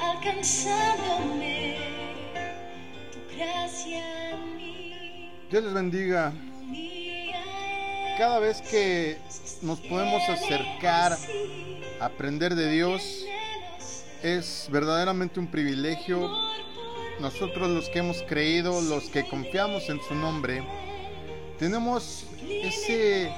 alcanzándome 0.00 1.78
tu 3.10 3.36
gracia 3.36 4.30
en 4.30 4.56
mí. 4.56 5.32
Dios 5.50 5.64
les 5.64 5.74
bendiga. 5.74 6.32
Cada 8.16 8.38
vez 8.38 8.60
que 8.62 9.18
nos 9.62 9.80
podemos 9.80 10.22
acercar 10.28 11.18
a 11.98 12.04
aprender 12.04 12.54
de 12.54 12.70
Dios, 12.70 13.24
es 14.22 14.68
verdaderamente 14.70 15.40
un 15.40 15.48
privilegio. 15.48 16.47
Nosotros 17.20 17.68
los 17.68 17.88
que 17.88 17.98
hemos 17.98 18.22
creído, 18.22 18.80
los 18.80 19.10
que 19.10 19.26
confiamos 19.28 19.88
en 19.88 20.00
su 20.02 20.14
nombre, 20.14 20.62
tenemos 21.58 22.26
ese, 22.48 23.32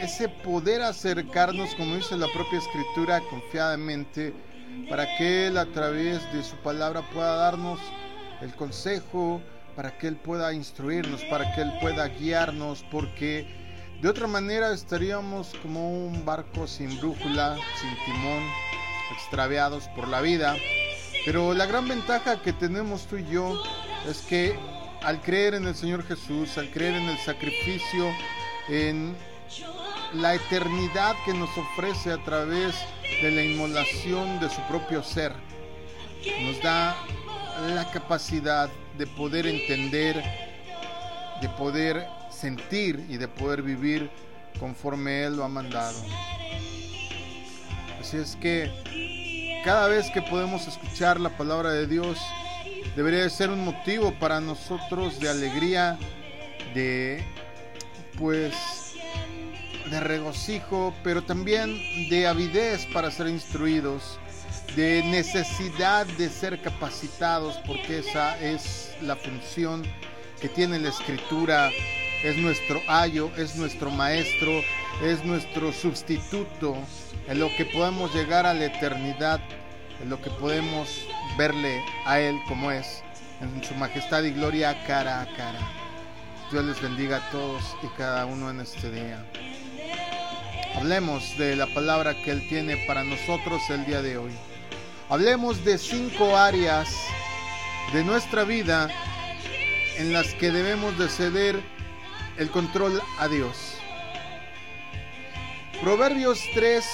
ese 0.00 0.28
poder 0.28 0.82
acercarnos, 0.82 1.74
como 1.76 1.94
dice 1.94 2.16
la 2.16 2.26
propia 2.32 2.58
escritura, 2.58 3.20
confiadamente, 3.30 4.34
para 4.90 5.16
que 5.16 5.46
Él 5.46 5.58
a 5.58 5.66
través 5.66 6.20
de 6.32 6.42
su 6.42 6.56
palabra 6.56 7.02
pueda 7.12 7.36
darnos 7.36 7.78
el 8.40 8.52
consejo, 8.54 9.40
para 9.76 9.96
que 9.96 10.08
Él 10.08 10.16
pueda 10.16 10.52
instruirnos, 10.52 11.22
para 11.24 11.54
que 11.54 11.62
Él 11.62 11.72
pueda 11.80 12.08
guiarnos, 12.08 12.84
porque 12.90 13.46
de 14.02 14.08
otra 14.08 14.26
manera 14.26 14.72
estaríamos 14.72 15.54
como 15.62 16.06
un 16.06 16.24
barco 16.24 16.66
sin 16.66 16.98
brújula, 16.98 17.56
sin 17.80 17.90
timón, 18.04 18.42
extraviados 19.16 19.88
por 19.94 20.08
la 20.08 20.20
vida. 20.20 20.56
Pero 21.24 21.54
la 21.54 21.66
gran 21.66 21.88
ventaja 21.88 22.42
que 22.42 22.52
tenemos 22.52 23.06
tú 23.06 23.16
y 23.16 23.26
yo 23.26 23.62
es 24.08 24.18
que 24.22 24.58
al 25.02 25.20
creer 25.20 25.54
en 25.54 25.66
el 25.66 25.74
Señor 25.74 26.04
Jesús, 26.06 26.58
al 26.58 26.70
creer 26.70 26.94
en 26.94 27.08
el 27.08 27.18
sacrificio, 27.18 28.10
en 28.68 29.16
la 30.14 30.34
eternidad 30.34 31.14
que 31.24 31.32
nos 31.34 31.50
ofrece 31.56 32.12
a 32.12 32.22
través 32.24 32.74
de 33.22 33.30
la 33.30 33.42
inmolación 33.42 34.38
de 34.40 34.50
su 34.50 34.60
propio 34.62 35.02
ser, 35.02 35.32
nos 36.42 36.62
da 36.62 36.96
la 37.74 37.90
capacidad 37.90 38.70
de 38.98 39.06
poder 39.06 39.46
entender, 39.46 40.22
de 41.40 41.48
poder 41.50 42.06
sentir 42.30 43.04
y 43.08 43.16
de 43.16 43.28
poder 43.28 43.62
vivir 43.62 44.10
conforme 44.58 45.24
Él 45.24 45.36
lo 45.36 45.44
ha 45.44 45.48
mandado. 45.48 45.98
Así 48.00 48.18
es 48.18 48.36
que 48.36 48.70
cada 49.64 49.88
vez 49.88 50.10
que 50.10 50.20
podemos 50.20 50.68
escuchar 50.68 51.18
la 51.18 51.30
palabra 51.30 51.70
de 51.70 51.86
Dios, 51.86 52.18
debería 52.94 53.28
ser 53.30 53.48
un 53.48 53.64
motivo 53.64 54.12
para 54.18 54.38
nosotros 54.38 55.18
de 55.18 55.30
alegría, 55.30 55.98
de 56.74 57.24
pues 58.18 58.54
de 59.90 60.00
regocijo, 60.00 60.94
pero 61.02 61.22
también 61.22 61.78
de 62.10 62.26
avidez 62.26 62.86
para 62.92 63.10
ser 63.10 63.28
instruidos, 63.28 64.18
de 64.76 65.02
necesidad 65.04 66.04
de 66.18 66.28
ser 66.28 66.60
capacitados, 66.60 67.58
porque 67.66 68.00
esa 68.00 68.38
es 68.38 68.94
la 69.00 69.16
función 69.16 69.82
que 70.42 70.50
tiene 70.50 70.78
la 70.78 70.90
escritura. 70.90 71.70
Es 72.22 72.36
nuestro 72.36 72.80
ayo, 72.88 73.30
es 73.36 73.56
nuestro 73.56 73.90
maestro, 73.90 74.62
es 75.02 75.24
nuestro 75.24 75.72
sustituto, 75.72 76.76
en 77.26 77.38
lo 77.38 77.54
que 77.56 77.64
podemos 77.64 78.14
llegar 78.14 78.46
a 78.46 78.54
la 78.54 78.66
eternidad, 78.66 79.40
en 80.02 80.10
lo 80.10 80.20
que 80.20 80.30
podemos 80.30 80.88
verle 81.38 81.82
a 82.04 82.20
Él 82.20 82.38
como 82.48 82.70
es, 82.70 83.02
en 83.40 83.62
su 83.64 83.74
majestad 83.74 84.22
y 84.24 84.32
gloria 84.32 84.84
cara 84.86 85.22
a 85.22 85.36
cara. 85.36 85.60
Dios 86.50 86.64
les 86.64 86.80
bendiga 86.80 87.16
a 87.16 87.30
todos 87.30 87.76
y 87.82 87.86
cada 87.96 88.26
uno 88.26 88.50
en 88.50 88.60
este 88.60 88.90
día. 88.90 89.24
Hablemos 90.76 91.36
de 91.38 91.56
la 91.56 91.66
palabra 91.68 92.14
que 92.22 92.30
Él 92.30 92.46
tiene 92.48 92.76
para 92.86 93.04
nosotros 93.04 93.62
el 93.70 93.86
día 93.86 94.02
de 94.02 94.18
hoy. 94.18 94.32
Hablemos 95.08 95.64
de 95.64 95.78
cinco 95.78 96.36
áreas 96.36 96.88
de 97.92 98.04
nuestra 98.04 98.44
vida 98.44 98.88
en 99.96 100.12
las 100.12 100.34
que 100.34 100.50
debemos 100.50 100.98
de 100.98 101.08
ceder 101.08 101.62
el 102.36 102.50
control 102.50 103.00
a 103.18 103.28
Dios. 103.28 103.76
Proverbios 105.80 106.40
3 106.54 106.84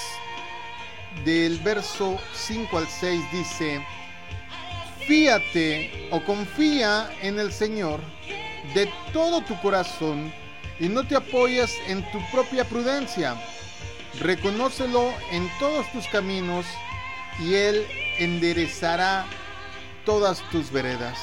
del 1.25 1.59
verso 1.59 2.19
5 2.33 2.77
al 2.77 2.87
6 2.87 3.21
dice, 3.31 3.85
fíate 5.07 6.09
o 6.11 6.23
confía 6.23 7.09
en 7.21 7.39
el 7.39 7.51
Señor 7.51 7.99
de 8.73 8.89
todo 9.13 9.41
tu 9.41 9.59
corazón 9.61 10.33
y 10.79 10.87
no 10.89 11.05
te 11.05 11.15
apoyes 11.15 11.77
en 11.87 12.03
tu 12.11 12.19
propia 12.31 12.65
prudencia. 12.65 13.35
Reconócelo 14.19 15.13
en 15.31 15.49
todos 15.59 15.89
tus 15.91 16.07
caminos 16.07 16.65
y 17.39 17.53
Él 17.53 17.85
enderezará 18.17 19.25
todas 20.05 20.41
tus 20.51 20.71
veredas. 20.71 21.17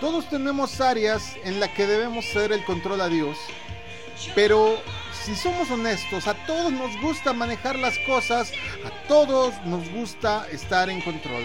Todos 0.00 0.28
tenemos 0.28 0.80
áreas 0.80 1.36
en 1.44 1.58
las 1.58 1.70
que 1.70 1.86
debemos 1.86 2.24
ceder 2.26 2.52
el 2.52 2.64
control 2.64 3.00
a 3.00 3.08
Dios, 3.08 3.36
pero 4.34 4.80
si 5.24 5.34
somos 5.34 5.70
honestos, 5.70 6.26
a 6.26 6.34
todos 6.46 6.72
nos 6.72 7.00
gusta 7.00 7.32
manejar 7.32 7.78
las 7.78 7.98
cosas, 8.00 8.52
a 8.84 9.08
todos 9.08 9.54
nos 9.64 9.88
gusta 9.90 10.46
estar 10.50 10.88
en 10.88 11.00
control. 11.02 11.44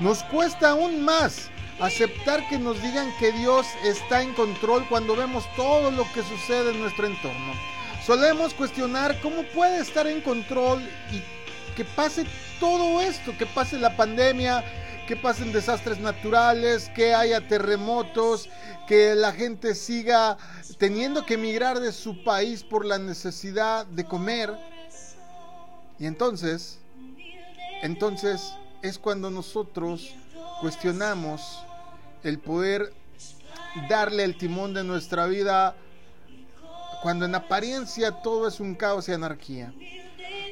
Nos 0.00 0.22
cuesta 0.24 0.70
aún 0.70 1.04
más 1.04 1.50
aceptar 1.80 2.46
que 2.48 2.58
nos 2.58 2.80
digan 2.82 3.10
que 3.18 3.32
Dios 3.32 3.66
está 3.84 4.22
en 4.22 4.34
control 4.34 4.86
cuando 4.88 5.16
vemos 5.16 5.44
todo 5.56 5.90
lo 5.90 6.04
que 6.12 6.22
sucede 6.22 6.72
en 6.72 6.80
nuestro 6.80 7.06
entorno. 7.06 7.54
Solemos 8.06 8.54
cuestionar 8.54 9.20
cómo 9.20 9.42
puede 9.54 9.80
estar 9.80 10.06
en 10.06 10.20
control 10.20 10.82
y 11.12 11.22
que 11.76 11.84
pase 11.84 12.24
todo 12.58 13.00
esto, 13.00 13.36
que 13.36 13.46
pase 13.46 13.78
la 13.78 13.96
pandemia, 13.96 14.64
que 15.06 15.16
pasen 15.16 15.52
desastres 15.52 15.98
naturales, 15.98 16.90
que 16.94 17.14
haya 17.14 17.40
terremotos, 17.40 18.48
que 18.86 19.14
la 19.14 19.32
gente 19.32 19.74
siga 19.74 20.36
teniendo 20.80 21.26
que 21.26 21.34
emigrar 21.34 21.78
de 21.78 21.92
su 21.92 22.24
país 22.24 22.64
por 22.64 22.86
la 22.86 22.98
necesidad 22.98 23.84
de 23.84 24.02
comer. 24.06 24.50
Y 25.98 26.06
entonces, 26.06 26.78
entonces 27.82 28.54
es 28.80 28.98
cuando 28.98 29.30
nosotros 29.30 30.14
cuestionamos 30.62 31.62
el 32.24 32.38
poder 32.38 32.94
darle 33.90 34.24
el 34.24 34.38
timón 34.38 34.72
de 34.72 34.82
nuestra 34.82 35.26
vida 35.26 35.76
cuando 37.02 37.26
en 37.26 37.34
apariencia 37.34 38.22
todo 38.22 38.48
es 38.48 38.58
un 38.58 38.74
caos 38.74 39.06
y 39.10 39.12
anarquía. 39.12 39.74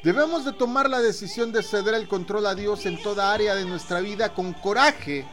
Debemos 0.05 0.45
de 0.45 0.53
tomar 0.53 0.91
la 0.91 1.01
decisión 1.01 1.53
de 1.53 1.63
ceder 1.63 1.95
el 1.95 2.07
control 2.07 2.47
a 2.47 2.55
Dios 2.55 2.85
en 2.85 3.03
toda 3.03 3.33
área 3.33 3.55
de 3.55 3.65
nuestra 3.65 4.01
vida 4.01 4.35
con 4.35 4.53
coraje 4.53 5.27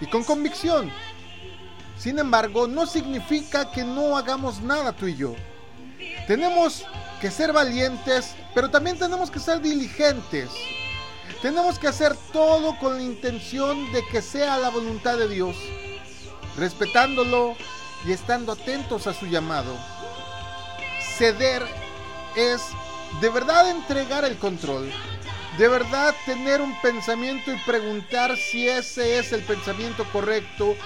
y 0.00 0.06
con 0.06 0.24
convicción. 0.24 0.90
Sin 2.00 2.18
embargo, 2.18 2.66
no 2.66 2.86
significa 2.86 3.70
que 3.70 3.84
no 3.84 4.16
hagamos 4.16 4.62
nada 4.62 4.92
tú 4.92 5.06
y 5.06 5.16
yo. 5.16 5.34
Tenemos 6.26 6.86
que 7.20 7.30
ser 7.30 7.52
valientes, 7.52 8.34
pero 8.54 8.70
también 8.70 8.98
tenemos 8.98 9.30
que 9.30 9.38
ser 9.38 9.60
diligentes. 9.60 10.48
Tenemos 11.42 11.78
que 11.78 11.88
hacer 11.88 12.16
todo 12.32 12.78
con 12.78 12.96
la 12.96 13.02
intención 13.02 13.92
de 13.92 14.02
que 14.10 14.22
sea 14.22 14.56
la 14.56 14.70
voluntad 14.70 15.18
de 15.18 15.28
Dios, 15.28 15.56
respetándolo 16.56 17.54
y 18.06 18.12
estando 18.12 18.52
atentos 18.52 19.06
a 19.06 19.12
su 19.12 19.26
llamado. 19.26 19.76
Ceder 21.18 21.62
es 22.34 22.62
de 23.20 23.28
verdad 23.28 23.68
entregar 23.68 24.24
el 24.24 24.38
control, 24.38 24.90
de 25.58 25.68
verdad 25.68 26.14
tener 26.24 26.62
un 26.62 26.74
pensamiento 26.80 27.52
y 27.52 27.58
preguntar 27.66 28.38
si 28.38 28.66
ese 28.66 29.18
es 29.18 29.32
el 29.32 29.42
pensamiento 29.42 30.06
correcto, 30.10 30.76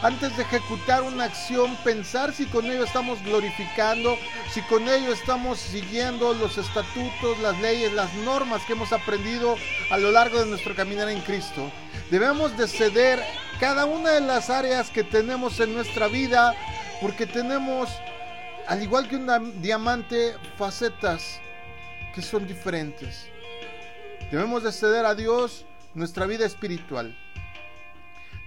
antes 0.00 0.36
de 0.36 0.42
ejecutar 0.42 1.02
una 1.02 1.24
acción, 1.24 1.76
pensar 1.84 2.32
si 2.32 2.46
con 2.46 2.64
ello 2.66 2.84
estamos 2.84 3.22
glorificando, 3.22 4.16
si 4.50 4.62
con 4.62 4.88
ello 4.88 5.12
estamos 5.12 5.58
siguiendo 5.58 6.32
los 6.34 6.56
estatutos, 6.58 7.38
las 7.40 7.60
leyes, 7.60 7.92
las 7.92 8.12
normas 8.14 8.62
que 8.64 8.72
hemos 8.72 8.92
aprendido 8.92 9.56
a 9.90 9.98
lo 9.98 10.10
largo 10.10 10.40
de 10.40 10.46
nuestro 10.46 10.74
caminar 10.74 11.08
en 11.08 11.20
Cristo. 11.20 11.70
Debemos 12.10 12.56
de 12.56 12.66
ceder 12.66 13.22
cada 13.60 13.84
una 13.84 14.12
de 14.12 14.20
las 14.22 14.50
áreas 14.50 14.90
que 14.90 15.04
tenemos 15.04 15.60
en 15.60 15.74
nuestra 15.74 16.08
vida, 16.08 16.54
porque 17.00 17.26
tenemos, 17.26 17.90
al 18.66 18.82
igual 18.82 19.08
que 19.08 19.16
un 19.16 19.62
diamante, 19.62 20.34
facetas 20.56 21.40
que 22.14 22.22
son 22.22 22.46
diferentes. 22.46 23.26
Debemos 24.30 24.62
de 24.62 24.72
ceder 24.72 25.04
a 25.04 25.14
Dios 25.14 25.64
nuestra 25.94 26.26
vida 26.26 26.46
espiritual. 26.46 27.16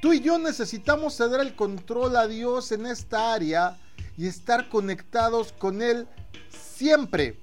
Tú 0.01 0.13
y 0.13 0.19
yo 0.19 0.37
necesitamos 0.37 1.15
ceder 1.15 1.41
el 1.41 1.55
control 1.55 2.15
a 2.15 2.27
Dios 2.27 2.71
en 2.71 2.85
esta 2.85 3.33
área 3.33 3.77
y 4.17 4.27
estar 4.27 4.69
conectados 4.69 5.51
con 5.53 5.81
Él 5.81 6.07
siempre. 6.49 7.39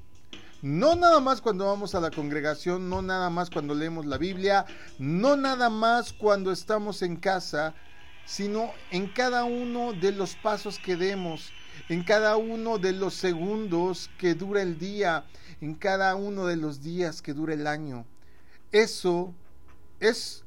No 0.62 0.94
nada 0.94 1.18
más 1.18 1.40
cuando 1.40 1.66
vamos 1.66 1.94
a 1.94 2.00
la 2.00 2.12
congregación, 2.12 2.88
no 2.88 3.02
nada 3.02 3.30
más 3.30 3.50
cuando 3.50 3.74
leemos 3.74 4.06
la 4.06 4.16
Biblia, 4.16 4.64
no 4.98 5.36
nada 5.36 5.70
más 5.70 6.12
cuando 6.12 6.52
estamos 6.52 7.02
en 7.02 7.16
casa, 7.16 7.74
sino 8.26 8.70
en 8.92 9.08
cada 9.08 9.42
uno 9.44 9.92
de 9.92 10.12
los 10.12 10.36
pasos 10.36 10.78
que 10.78 10.94
demos, 10.94 11.50
en 11.88 12.04
cada 12.04 12.36
uno 12.36 12.78
de 12.78 12.92
los 12.92 13.14
segundos 13.14 14.08
que 14.18 14.34
dura 14.34 14.62
el 14.62 14.78
día, 14.78 15.24
en 15.60 15.74
cada 15.74 16.14
uno 16.14 16.46
de 16.46 16.56
los 16.56 16.80
días 16.80 17.22
que 17.22 17.34
dura 17.34 17.54
el 17.54 17.66
año. 17.66 18.06
Eso 18.70 19.34
es 19.98 20.41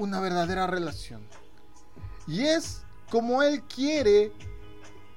una 0.00 0.18
verdadera 0.18 0.66
relación. 0.66 1.20
Y 2.26 2.40
es 2.46 2.82
como 3.10 3.42
Él 3.42 3.62
quiere 3.64 4.32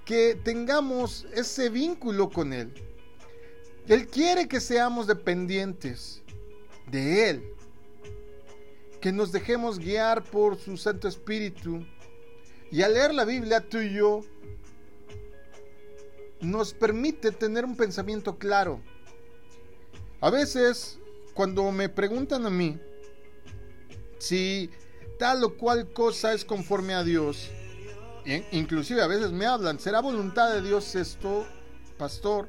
que 0.03 0.37
tengamos 0.43 1.25
ese 1.33 1.69
vínculo 1.69 2.29
con 2.29 2.51
Él. 2.51 2.73
Él 3.87 4.07
quiere 4.07 4.49
que 4.49 4.59
seamos 4.59 5.07
dependientes 5.07 6.21
de 6.91 7.29
Él, 7.29 7.43
que 8.99 9.13
nos 9.13 9.31
dejemos 9.31 9.79
guiar 9.79 10.21
por 10.21 10.57
su 10.57 10.75
Santo 10.75 11.07
Espíritu. 11.07 11.85
Y 12.69 12.81
al 12.81 12.93
leer 12.93 13.13
la 13.13 13.23
Biblia, 13.23 13.61
tú 13.61 13.79
y 13.79 13.93
yo, 13.93 14.19
nos 16.41 16.73
permite 16.73 17.31
tener 17.31 17.63
un 17.63 17.77
pensamiento 17.77 18.37
claro. 18.37 18.81
A 20.19 20.29
veces, 20.29 20.99
cuando 21.33 21.71
me 21.71 21.87
preguntan 21.87 22.45
a 22.45 22.49
mí 22.49 22.77
si 24.23 24.69
tal 25.19 25.43
o 25.43 25.57
cual 25.57 25.91
cosa 25.91 26.33
es 26.33 26.45
conforme 26.45 26.93
a 26.93 27.03
Dios, 27.03 27.49
inclusive 28.51 29.01
a 29.01 29.07
veces 29.07 29.31
me 29.31 29.45
hablan, 29.45 29.79
¿será 29.79 29.99
voluntad 29.99 30.53
de 30.53 30.61
Dios 30.61 30.95
esto, 30.95 31.45
pastor? 31.97 32.47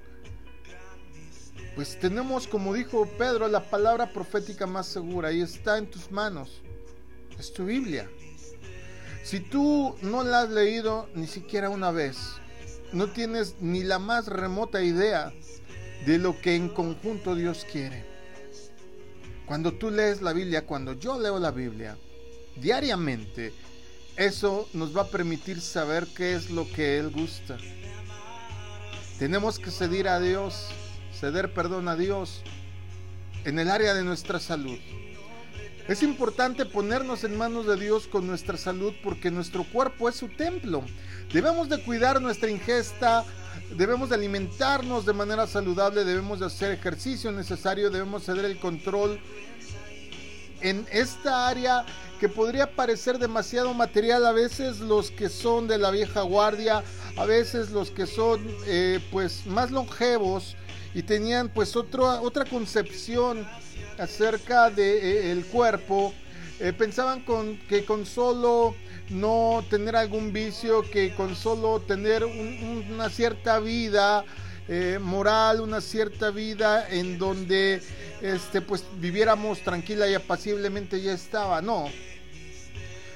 Pues 1.75 1.99
tenemos, 1.99 2.47
como 2.47 2.75
dijo 2.75 3.07
Pedro, 3.19 3.49
la 3.49 3.69
palabra 3.69 4.13
profética 4.13 4.69
más 4.69 4.87
segura 4.87 5.33
y 5.33 5.41
está 5.41 5.77
en 5.77 5.91
tus 5.91 6.13
manos. 6.13 6.63
Es 7.41 7.53
tu 7.53 7.65
Biblia. 7.65 8.09
Si 9.25 9.41
tú 9.41 9.97
no 10.01 10.23
la 10.23 10.43
has 10.43 10.51
leído 10.51 11.09
ni 11.17 11.27
siquiera 11.27 11.71
una 11.71 11.91
vez, 11.91 12.17
no 12.93 13.11
tienes 13.11 13.57
ni 13.61 13.83
la 13.83 13.99
más 13.99 14.29
remota 14.29 14.81
idea 14.81 15.33
de 16.07 16.19
lo 16.19 16.41
que 16.41 16.55
en 16.55 16.69
conjunto 16.69 17.35
Dios 17.35 17.67
quiere. 17.71 18.14
Cuando 19.47 19.73
tú 19.73 19.91
lees 19.91 20.23
la 20.23 20.33
Biblia, 20.33 20.65
cuando 20.65 20.95
yo 20.95 21.21
leo 21.21 21.39
la 21.39 21.51
Biblia, 21.51 21.97
diariamente, 22.57 23.53
eso 24.17 24.69
nos 24.73 24.97
va 24.97 25.03
a 25.03 25.09
permitir 25.09 25.61
saber 25.61 26.07
qué 26.17 26.35
es 26.35 26.51
lo 26.51 26.71
que 26.71 26.99
Él 26.99 27.11
gusta. 27.11 27.59
Tenemos 29.19 29.59
que 29.59 29.71
ceder 29.71 30.09
a 30.09 30.19
Dios, 30.19 30.69
ceder 31.19 31.53
perdón 31.53 31.89
a 31.89 31.97
Dios 31.97 32.43
en 33.45 33.59
el 33.59 33.71
área 33.71 33.93
de 33.93 34.03
nuestra 34.03 34.41
salud. 34.41 34.79
Es 35.87 36.03
importante 36.03 36.65
ponernos 36.65 37.25
en 37.25 37.37
manos 37.37 37.67
de 37.67 37.77
Dios 37.77 38.07
con 38.07 38.27
nuestra 38.27 38.57
salud 38.57 38.95
porque 39.03 39.31
nuestro 39.31 39.65
cuerpo 39.65 40.09
es 40.09 40.15
su 40.15 40.29
templo. 40.29 40.83
Debemos 41.33 41.69
de 41.69 41.83
cuidar 41.85 42.23
nuestra 42.23 42.51
ingesta, 42.51 43.25
debemos 43.71 44.09
de 44.09 44.17
alimentarnos 44.17 45.07
de 45.07 45.13
manera 45.13 45.47
saludable, 45.47 46.05
debemos 46.05 46.41
de 46.41 46.47
hacer 46.47 46.71
ejercicio 46.73 47.33
necesario, 47.33 47.91
debemos 47.91 48.25
ceder 48.25 48.45
el 48.45 48.59
control 48.59 49.21
en 50.61 50.87
esta 50.91 51.49
área 51.49 51.85
que 52.19 52.29
podría 52.29 52.71
parecer 52.71 53.19
demasiado 53.19 53.75
material. 53.75 54.25
A 54.27 54.33
veces 54.33 54.81
los 54.81 55.11
que 55.11 55.29
son 55.29 55.69
de 55.69 55.79
la 55.79 55.91
vieja 55.91 56.23
guardia, 56.23 56.83
a 57.17 57.25
veces 57.25 57.71
los 57.71 57.91
que 57.91 58.07
son 58.07 58.41
eh, 58.67 59.01
pues 59.11 59.47
más 59.47 59.71
longevos 59.71 60.57
y 60.95 61.03
tenían 61.03 61.49
pues 61.49 61.77
otra 61.77 62.45
concepción 62.45 63.47
acerca 63.99 64.71
del 64.71 64.77
de, 64.77 65.33
eh, 65.33 65.45
cuerpo, 65.51 66.15
eh, 66.61 66.73
pensaban 66.73 67.21
con, 67.25 67.59
que 67.69 67.85
con 67.85 68.07
solo 68.07 68.75
no 69.11 69.65
tener 69.69 69.97
algún 69.97 70.33
vicio, 70.33 70.83
que 70.91 71.15
con 71.15 71.37
solo 71.37 71.81
tener 71.81 72.25
una 72.25 73.11
cierta 73.11 73.59
vida 73.59 74.25
moral, 74.99 75.61
una 75.61 75.83
cierta 75.83 76.31
vida 76.31 76.89
en 76.89 77.19
donde 77.19 77.83
este, 78.23 78.63
pues 78.63 78.83
viviéramos 78.99 79.61
tranquila 79.61 80.09
y 80.09 80.15
apaciblemente 80.15 81.03
ya 81.03 81.13
estaba. 81.13 81.61
No, 81.61 81.91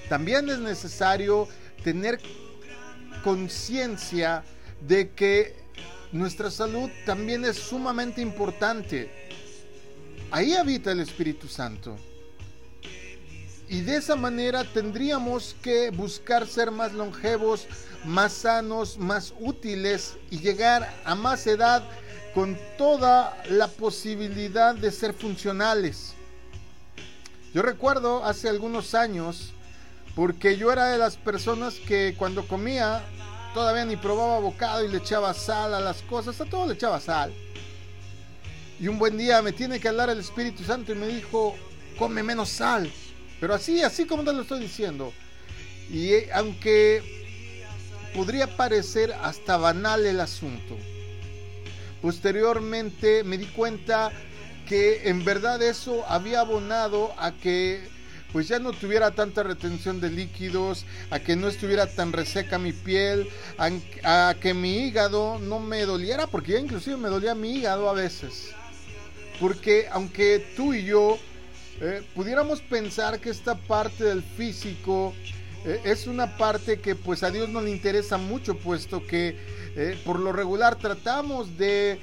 también 0.08 0.48
es 0.48 0.58
necesario 0.58 1.48
tener 1.84 2.20
conciencia 3.22 4.42
de 4.80 5.10
que 5.10 5.54
nuestra 6.12 6.50
salud 6.50 6.90
también 7.04 7.44
es 7.44 7.56
sumamente 7.56 8.20
importante. 8.20 9.10
Ahí 10.30 10.54
habita 10.54 10.92
el 10.92 11.00
Espíritu 11.00 11.48
Santo. 11.48 11.96
Y 13.68 13.82
de 13.82 13.96
esa 13.96 14.16
manera 14.16 14.64
tendríamos 14.64 15.54
que 15.62 15.90
buscar 15.90 16.46
ser 16.46 16.70
más 16.70 16.94
longevos, 16.94 17.66
más 18.04 18.32
sanos, 18.32 18.96
más 18.96 19.34
útiles 19.40 20.16
y 20.30 20.38
llegar 20.38 20.88
a 21.04 21.14
más 21.14 21.46
edad 21.46 21.82
con 22.34 22.58
toda 22.78 23.36
la 23.50 23.68
posibilidad 23.68 24.74
de 24.74 24.90
ser 24.90 25.12
funcionales. 25.12 26.14
Yo 27.52 27.60
recuerdo 27.60 28.24
hace 28.24 28.48
algunos 28.48 28.94
años 28.94 29.52
porque 30.14 30.56
yo 30.56 30.72
era 30.72 30.86
de 30.86 30.98
las 30.98 31.16
personas 31.16 31.74
que 31.74 32.14
cuando 32.16 32.48
comía 32.48 33.02
todavía 33.52 33.84
ni 33.84 33.96
probaba 33.96 34.38
bocado 34.38 34.84
y 34.84 34.88
le 34.88 34.98
echaba 34.98 35.34
sal 35.34 35.74
a 35.74 35.80
las 35.80 36.00
cosas, 36.02 36.40
a 36.40 36.46
todo 36.46 36.66
le 36.66 36.74
echaba 36.74 37.00
sal. 37.00 37.34
Y 38.80 38.88
un 38.88 38.98
buen 38.98 39.18
día 39.18 39.42
me 39.42 39.52
tiene 39.52 39.78
que 39.78 39.88
hablar 39.88 40.08
el 40.08 40.20
Espíritu 40.20 40.62
Santo 40.64 40.92
y 40.92 40.94
me 40.94 41.08
dijo, 41.08 41.54
come 41.98 42.22
menos 42.22 42.48
sal. 42.48 42.90
Pero 43.40 43.54
así, 43.54 43.82
así 43.82 44.04
como 44.04 44.24
te 44.24 44.32
lo 44.32 44.42
estoy 44.42 44.60
diciendo. 44.60 45.12
Y 45.90 46.12
eh, 46.12 46.30
aunque 46.32 47.02
podría 48.14 48.56
parecer 48.56 49.12
hasta 49.22 49.56
banal 49.56 50.04
el 50.06 50.20
asunto, 50.20 50.76
posteriormente 52.02 53.24
me 53.24 53.38
di 53.38 53.46
cuenta 53.46 54.12
que 54.68 55.08
en 55.08 55.24
verdad 55.24 55.62
eso 55.62 56.04
había 56.08 56.40
abonado 56.40 57.14
a 57.18 57.32
que 57.32 57.88
pues 58.32 58.48
ya 58.48 58.58
no 58.58 58.72
tuviera 58.72 59.10
tanta 59.12 59.42
retención 59.42 60.00
de 60.00 60.10
líquidos, 60.10 60.84
a 61.10 61.18
que 61.18 61.36
no 61.36 61.48
estuviera 61.48 61.86
tan 61.86 62.12
reseca 62.12 62.58
mi 62.58 62.72
piel, 62.72 63.28
a, 63.56 64.34
que 64.38 64.52
mi 64.52 64.80
hígado 64.80 65.38
no 65.38 65.60
me 65.60 65.86
doliera, 65.86 66.26
porque 66.26 66.52
ya 66.52 66.58
inclusive 66.58 66.96
me 66.96 67.08
dolía 67.08 67.34
mi 67.34 67.54
hígado 67.54 67.88
a 67.88 67.94
veces. 67.94 68.50
Porque 69.40 69.88
aunque 69.90 70.44
tú 70.56 70.74
y 70.74 70.84
yo 70.84 71.18
eh, 71.80 72.02
pudiéramos 72.14 72.60
pensar 72.60 73.20
que 73.20 73.30
esta 73.30 73.54
parte 73.54 74.04
del 74.04 74.22
físico 74.22 75.14
eh, 75.64 75.80
es 75.84 76.06
una 76.06 76.36
parte 76.36 76.80
que 76.80 76.96
pues 76.96 77.22
a 77.22 77.30
Dios 77.30 77.48
no 77.48 77.60
le 77.60 77.70
interesa 77.70 78.18
mucho, 78.18 78.58
puesto 78.58 79.06
que 79.06 79.36
eh, 79.76 80.00
por 80.04 80.18
lo 80.18 80.32
regular 80.32 80.76
tratamos 80.76 81.56
de 81.56 82.00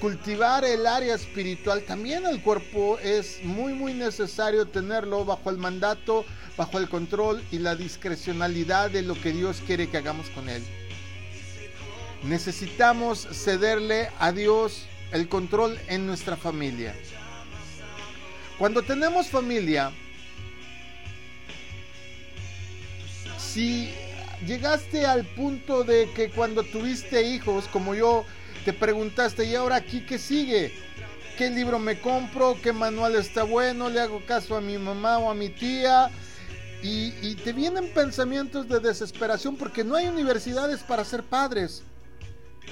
cultivar 0.00 0.64
el 0.64 0.86
área 0.86 1.14
espiritual, 1.14 1.82
también 1.82 2.26
el 2.26 2.42
cuerpo 2.42 2.98
es 2.98 3.42
muy 3.44 3.72
muy 3.72 3.94
necesario 3.94 4.66
tenerlo 4.66 5.24
bajo 5.24 5.48
el 5.50 5.58
mandato, 5.58 6.24
bajo 6.56 6.78
el 6.78 6.88
control 6.88 7.42
y 7.50 7.60
la 7.60 7.76
discrecionalidad 7.76 8.90
de 8.90 9.02
lo 9.02 9.14
que 9.14 9.32
Dios 9.32 9.62
quiere 9.66 9.88
que 9.88 9.96
hagamos 9.96 10.28
con 10.30 10.48
él. 10.48 10.62
Necesitamos 12.24 13.26
cederle 13.30 14.10
a 14.18 14.32
Dios 14.32 14.86
el 15.12 15.28
control 15.28 15.78
en 15.88 16.06
nuestra 16.06 16.36
familia. 16.36 16.94
Cuando 18.58 18.82
tenemos 18.82 19.28
familia, 19.28 19.92
si 23.38 23.90
llegaste 24.46 25.04
al 25.04 25.24
punto 25.24 25.84
de 25.84 26.10
que 26.14 26.30
cuando 26.30 26.62
tuviste 26.62 27.22
hijos, 27.22 27.68
como 27.68 27.94
yo 27.94 28.24
te 28.64 28.72
preguntaste, 28.72 29.44
¿y 29.44 29.54
ahora 29.54 29.76
aquí 29.76 30.00
qué 30.06 30.18
sigue? 30.18 30.72
¿Qué 31.36 31.50
libro 31.50 31.78
me 31.78 32.00
compro? 32.00 32.56
¿Qué 32.62 32.72
manual 32.72 33.14
está 33.16 33.42
bueno? 33.42 33.90
¿Le 33.90 34.00
hago 34.00 34.24
caso 34.24 34.56
a 34.56 34.62
mi 34.62 34.78
mamá 34.78 35.18
o 35.18 35.30
a 35.30 35.34
mi 35.34 35.50
tía? 35.50 36.10
Y, 36.82 37.12
y 37.20 37.34
te 37.34 37.52
vienen 37.52 37.92
pensamientos 37.92 38.68
de 38.68 38.80
desesperación 38.80 39.56
porque 39.56 39.84
no 39.84 39.96
hay 39.96 40.06
universidades 40.06 40.80
para 40.80 41.04
ser 41.04 41.22
padres. 41.22 41.82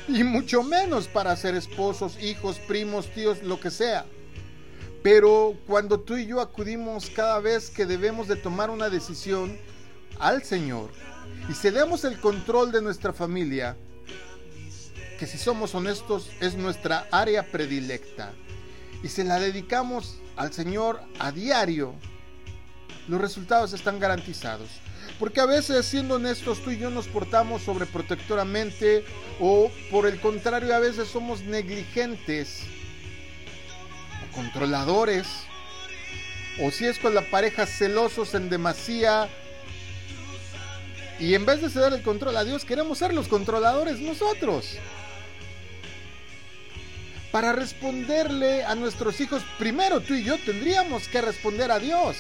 Y 0.08 0.24
mucho 0.24 0.62
menos 0.62 1.08
para 1.08 1.36
ser 1.36 1.54
esposos, 1.54 2.22
hijos, 2.22 2.58
primos, 2.58 3.06
tíos, 3.08 3.42
lo 3.42 3.60
que 3.60 3.70
sea. 3.70 4.06
Pero 5.04 5.54
cuando 5.66 6.00
tú 6.00 6.16
y 6.16 6.24
yo 6.24 6.40
acudimos 6.40 7.10
cada 7.10 7.38
vez 7.38 7.68
que 7.68 7.84
debemos 7.84 8.26
de 8.26 8.36
tomar 8.36 8.70
una 8.70 8.88
decisión 8.88 9.58
al 10.18 10.42
Señor 10.44 10.88
y 11.46 11.52
cedemos 11.52 12.04
el 12.04 12.18
control 12.18 12.72
de 12.72 12.80
nuestra 12.80 13.12
familia, 13.12 13.76
que 15.18 15.26
si 15.26 15.36
somos 15.36 15.74
honestos 15.74 16.30
es 16.40 16.54
nuestra 16.54 17.06
área 17.12 17.42
predilecta 17.42 18.32
y 19.02 19.08
se 19.08 19.24
la 19.24 19.38
dedicamos 19.38 20.16
al 20.36 20.54
Señor 20.54 21.02
a 21.18 21.32
diario, 21.32 21.94
los 23.06 23.20
resultados 23.20 23.74
están 23.74 24.00
garantizados. 24.00 24.70
Porque 25.18 25.42
a 25.42 25.46
veces, 25.46 25.84
siendo 25.84 26.14
honestos, 26.14 26.64
tú 26.64 26.70
y 26.70 26.78
yo 26.78 26.88
nos 26.88 27.08
portamos 27.08 27.60
sobreprotectoramente 27.60 29.04
o 29.38 29.70
por 29.90 30.06
el 30.06 30.18
contrario, 30.18 30.74
a 30.74 30.78
veces 30.78 31.08
somos 31.08 31.42
negligentes 31.42 32.62
controladores. 34.34 35.26
O 36.60 36.70
si 36.70 36.86
es 36.86 36.98
con 36.98 37.14
la 37.14 37.22
pareja 37.22 37.66
celosos 37.66 38.34
en 38.34 38.48
demasía 38.48 39.28
Y 41.18 41.34
en 41.34 41.46
vez 41.46 41.60
de 41.62 41.70
ceder 41.70 41.92
el 41.92 42.02
control 42.02 42.36
a 42.36 42.44
Dios, 42.44 42.64
queremos 42.64 42.98
ser 42.98 43.14
los 43.14 43.28
controladores 43.28 44.00
nosotros. 44.00 44.78
Para 47.30 47.52
responderle 47.52 48.64
a 48.64 48.74
nuestros 48.74 49.20
hijos, 49.20 49.42
primero 49.58 50.00
tú 50.00 50.14
y 50.14 50.24
yo 50.24 50.38
tendríamos 50.38 51.08
que 51.08 51.20
responder 51.20 51.70
a 51.70 51.78
Dios. 51.78 52.16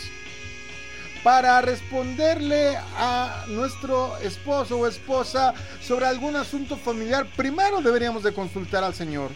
Para 1.22 1.60
responderle 1.60 2.76
a 2.96 3.44
nuestro 3.48 4.16
esposo 4.18 4.78
o 4.78 4.86
esposa 4.86 5.54
sobre 5.80 6.06
algún 6.06 6.36
asunto 6.36 6.76
familiar, 6.76 7.26
primero 7.36 7.80
deberíamos 7.80 8.22
de 8.22 8.34
consultar 8.34 8.84
al 8.84 8.94
Señor. 8.94 9.30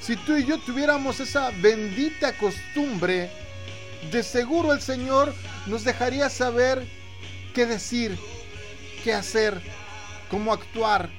Si 0.00 0.16
tú 0.16 0.36
y 0.36 0.44
yo 0.44 0.58
tuviéramos 0.58 1.20
esa 1.20 1.50
bendita 1.50 2.36
costumbre, 2.36 3.30
de 4.10 4.22
seguro 4.22 4.72
el 4.72 4.80
Señor 4.80 5.34
nos 5.66 5.84
dejaría 5.84 6.30
saber 6.30 6.86
qué 7.54 7.66
decir, 7.66 8.16
qué 9.04 9.12
hacer, 9.12 9.60
cómo 10.30 10.52
actuar, 10.52 11.10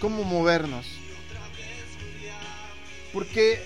cómo 0.00 0.22
movernos. 0.22 0.86
Porque 3.12 3.62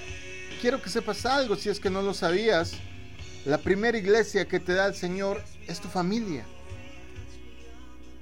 quiero 0.61 0.81
que 0.81 0.91
sepas 0.91 1.27
algo, 1.27 1.57
si 1.57 1.69
es 1.69 1.79
que 1.79 1.91
no 1.91 2.03
lo 2.03 2.15
sabías, 2.15 2.75
la 3.45 3.59
primera 3.59 3.99
iglesia 3.99 4.49
que 4.49 4.61
te 4.61 4.75
da 4.75 4.87
el 4.87 4.95
Señor 4.95 5.43
es 5.67 5.81
tu 5.81 5.89
familia. 5.89 6.45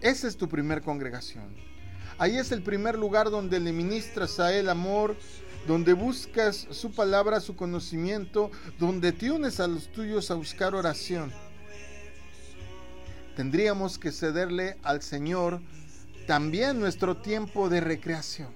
Esa 0.03 0.29
es 0.29 0.37
tu 0.37 0.49
primer 0.49 0.83
congregación. 0.83 1.55
Ahí 2.19 2.39
es 2.39 2.53
el 2.53 2.63
primer 2.63 2.97
lugar 2.97 3.31
donde 3.31 3.61
le 3.61 3.73
ministras 3.73 4.41
a 4.41 4.53
Él 4.53 4.69
amor, 4.69 5.17
donde 5.67 5.93
buscas 5.93 6.67
su 6.71 6.93
palabra, 6.93 7.41
su 7.41 7.57
conocimiento, 7.57 8.51
donde 8.79 9.13
te 9.13 9.31
unes 9.31 9.61
a 9.61 9.67
los 9.67 9.91
tuyos 9.93 10.31
a 10.31 10.35
buscar 10.35 10.75
oración 10.75 11.33
tendríamos 13.37 13.99
que 13.99 14.11
cederle 14.11 14.79
al 14.83 15.03
Señor 15.03 15.61
también 16.27 16.81
nuestro 16.81 17.19
tiempo 17.19 17.69
de 17.69 17.81
recreación. 17.81 18.49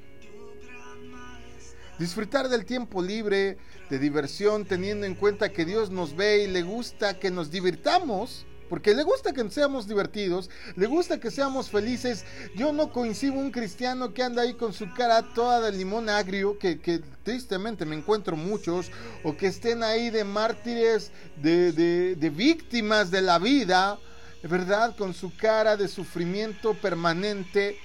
Disfrutar 1.98 2.48
del 2.48 2.64
tiempo 2.64 3.02
libre, 3.02 3.58
de 3.90 3.98
diversión, 3.98 4.64
teniendo 4.64 5.04
en 5.04 5.14
cuenta 5.14 5.52
que 5.52 5.66
Dios 5.66 5.90
nos 5.90 6.16
ve 6.16 6.44
y 6.44 6.46
le 6.46 6.62
gusta 6.62 7.18
que 7.18 7.30
nos 7.30 7.50
divirtamos, 7.50 8.46
porque 8.70 8.94
le 8.94 9.02
gusta 9.02 9.32
que 9.32 9.50
seamos 9.50 9.88
divertidos, 9.88 10.48
le 10.76 10.86
gusta 10.86 11.18
que 11.18 11.32
seamos 11.32 11.68
felices. 11.68 12.24
Yo 12.54 12.72
no 12.72 12.92
coincido 12.92 13.34
un 13.34 13.50
cristiano 13.50 14.14
que 14.14 14.22
anda 14.22 14.42
ahí 14.42 14.54
con 14.54 14.72
su 14.72 14.88
cara 14.94 15.22
toda 15.34 15.60
de 15.60 15.76
limón 15.76 16.08
agrio, 16.08 16.56
que, 16.56 17.02
tristemente 17.24 17.84
me 17.84 17.96
encuentro 17.96 18.36
muchos, 18.36 18.92
o 19.24 19.36
que 19.36 19.48
estén 19.48 19.82
ahí 19.82 20.10
de 20.10 20.22
mártires, 20.22 21.10
de, 21.42 21.72
de 21.72 22.30
víctimas 22.30 23.10
de 23.10 23.22
la 23.22 23.40
vida, 23.40 23.98
¿verdad? 24.44 24.96
Con 24.96 25.14
su 25.14 25.36
cara 25.36 25.76
de 25.76 25.88
sufrimiento 25.88 26.74
permanente, 26.74 27.76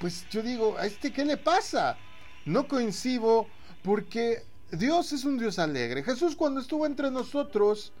pues 0.00 0.28
yo 0.28 0.42
digo, 0.42 0.76
¿a 0.76 0.86
este 0.86 1.12
qué 1.12 1.24
le 1.24 1.36
pasa? 1.36 1.96
No 2.44 2.66
coincido 2.66 3.46
porque 3.84 4.42
Dios 4.72 5.12
es 5.12 5.24
un 5.24 5.38
Dios 5.38 5.60
alegre. 5.60 6.02
Jesús 6.02 6.34
cuando 6.34 6.60
estuvo 6.60 6.84
entre 6.84 7.12
nosotros, 7.12 7.92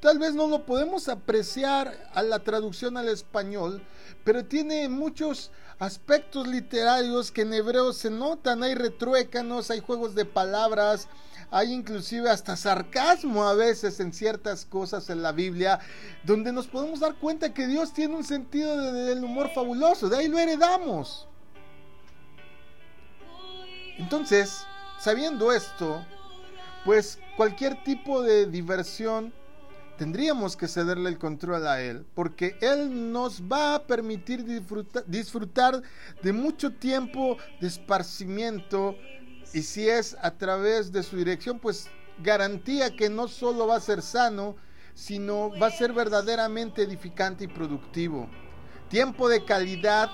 tal 0.00 0.18
vez 0.18 0.34
no 0.34 0.46
lo 0.46 0.64
podemos 0.64 1.08
apreciar 1.08 2.08
a 2.14 2.22
la 2.22 2.40
traducción 2.40 2.96
al 2.96 3.08
español, 3.08 3.82
pero 4.24 4.44
tiene 4.44 4.88
muchos 4.88 5.50
aspectos 5.78 6.46
literarios 6.46 7.30
que 7.30 7.42
en 7.42 7.54
hebreo 7.54 7.92
se 7.92 8.10
notan, 8.10 8.62
hay 8.62 8.74
retruécanos, 8.74 9.70
hay 9.70 9.80
juegos 9.80 10.14
de 10.14 10.24
palabras, 10.24 11.08
hay 11.50 11.72
inclusive 11.72 12.30
hasta 12.30 12.56
sarcasmo 12.56 13.44
a 13.44 13.54
veces 13.54 13.98
en 14.00 14.12
ciertas 14.12 14.64
cosas 14.64 15.10
en 15.10 15.22
la 15.22 15.32
Biblia, 15.32 15.80
donde 16.22 16.52
nos 16.52 16.66
podemos 16.66 17.00
dar 17.00 17.16
cuenta 17.16 17.52
que 17.52 17.66
Dios 17.66 17.92
tiene 17.92 18.14
un 18.14 18.24
sentido 18.24 18.92
del 18.92 19.24
humor 19.24 19.50
fabuloso, 19.54 20.08
de 20.08 20.18
ahí 20.18 20.28
lo 20.28 20.38
heredamos. 20.38 21.26
Entonces, 23.98 24.64
sabiendo 24.98 25.52
esto, 25.52 26.04
pues 26.84 27.18
cualquier 27.36 27.82
tipo 27.84 28.22
de 28.22 28.46
diversión 28.46 29.34
tendríamos 30.00 30.56
que 30.56 30.66
cederle 30.66 31.10
el 31.10 31.18
control 31.18 31.66
a 31.66 31.82
Él, 31.82 32.06
porque 32.14 32.56
Él 32.62 33.12
nos 33.12 33.42
va 33.42 33.74
a 33.74 33.82
permitir 33.86 34.46
disfrutar, 35.06 35.82
de 36.22 36.32
mucho 36.32 36.72
tiempo 36.72 37.36
de 37.60 37.66
esparcimiento 37.66 38.96
y 39.52 39.60
si 39.60 39.90
es 39.90 40.16
a 40.22 40.30
través 40.30 40.90
de 40.90 41.02
su 41.02 41.18
dirección, 41.18 41.58
pues 41.58 41.90
garantía 42.22 42.96
que 42.96 43.10
no 43.10 43.28
solo 43.28 43.66
va 43.66 43.76
a 43.76 43.80
ser 43.80 44.00
sano, 44.00 44.56
sino 44.94 45.50
va 45.60 45.66
a 45.66 45.70
ser 45.70 45.92
verdaderamente 45.92 46.80
edificante 46.80 47.44
y 47.44 47.48
productivo. 47.48 48.26
Tiempo 48.88 49.28
de 49.28 49.44
calidad 49.44 50.10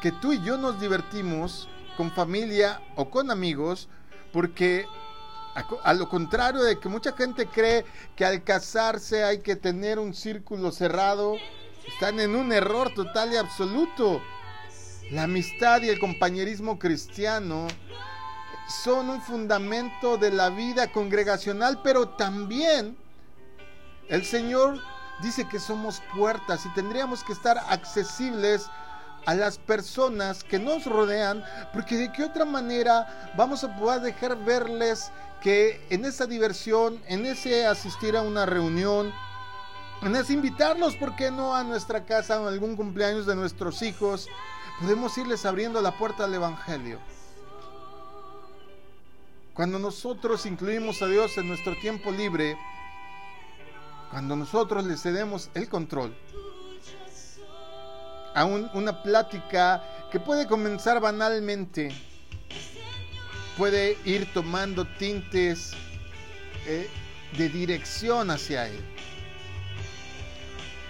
que 0.00 0.10
tú 0.10 0.32
y 0.32 0.42
yo 0.42 0.56
nos 0.56 0.80
divertimos 0.80 1.68
con 1.98 2.10
familia 2.12 2.80
o 2.96 3.10
con 3.10 3.30
amigos, 3.30 3.90
porque 4.32 4.86
a, 5.82 5.94
lo 5.94 6.08
contrario 6.08 6.62
de 6.62 6.78
que 6.78 6.88
mucha 6.88 7.12
gente 7.12 7.46
cree 7.46 7.84
que 8.16 8.24
al 8.24 8.42
casarse 8.44 9.24
hay 9.24 9.40
que 9.40 9.56
tener 9.56 9.98
un 9.98 10.14
círculo 10.14 10.72
cerrado, 10.72 11.36
están 11.86 12.20
en 12.20 12.34
un 12.34 12.52
error 12.52 12.92
total 12.94 13.32
y 13.32 13.36
absoluto. 13.36 14.20
La 15.10 15.24
amistad 15.24 15.82
y 15.82 15.88
el 15.88 15.98
compañerismo 15.98 16.78
cristiano 16.78 17.66
son 18.84 19.08
un 19.08 19.22
fundamento 19.22 20.18
de 20.18 20.30
la 20.30 20.50
vida 20.50 20.92
congregacional, 20.92 21.80
pero 21.82 22.10
también 22.10 22.96
el 24.08 24.24
Señor 24.24 24.78
dice 25.22 25.48
que 25.48 25.58
somos 25.58 26.02
puertas 26.14 26.66
y 26.66 26.68
tendríamos 26.74 27.24
que 27.24 27.32
estar 27.32 27.58
accesibles 27.68 28.68
a 29.28 29.34
las 29.34 29.58
personas 29.58 30.42
que 30.42 30.58
nos 30.58 30.86
rodean, 30.86 31.44
porque 31.74 31.96
de 31.96 32.10
qué 32.10 32.24
otra 32.24 32.46
manera 32.46 33.30
vamos 33.36 33.62
a 33.62 33.76
poder 33.76 34.00
dejar 34.00 34.42
verles 34.42 35.12
que 35.42 35.86
en 35.90 36.06
esa 36.06 36.26
diversión, 36.26 36.98
en 37.08 37.26
ese 37.26 37.66
asistir 37.66 38.16
a 38.16 38.22
una 38.22 38.46
reunión, 38.46 39.12
en 40.00 40.16
ese 40.16 40.32
invitarlos, 40.32 40.96
¿por 40.96 41.14
qué 41.14 41.30
no 41.30 41.54
a 41.54 41.62
nuestra 41.62 42.06
casa 42.06 42.40
o 42.40 42.48
algún 42.48 42.74
cumpleaños 42.74 43.26
de 43.26 43.36
nuestros 43.36 43.82
hijos? 43.82 44.28
Podemos 44.80 45.18
irles 45.18 45.44
abriendo 45.44 45.82
la 45.82 45.98
puerta 45.98 46.24
al 46.24 46.32
Evangelio. 46.32 46.98
Cuando 49.52 49.78
nosotros 49.78 50.46
incluimos 50.46 51.02
a 51.02 51.06
Dios 51.06 51.36
en 51.36 51.48
nuestro 51.48 51.78
tiempo 51.78 52.12
libre, 52.12 52.56
cuando 54.10 54.36
nosotros 54.36 54.86
le 54.86 54.96
cedemos 54.96 55.50
el 55.52 55.68
control 55.68 56.16
a 58.34 58.44
una 58.44 59.02
plática 59.02 59.82
que 60.10 60.20
puede 60.20 60.46
comenzar 60.46 61.00
banalmente, 61.00 61.90
puede 63.56 63.98
ir 64.04 64.32
tomando 64.32 64.84
tintes 64.84 65.72
eh, 66.66 66.88
de 67.36 67.48
dirección 67.48 68.30
hacia 68.30 68.68
Él. 68.68 68.80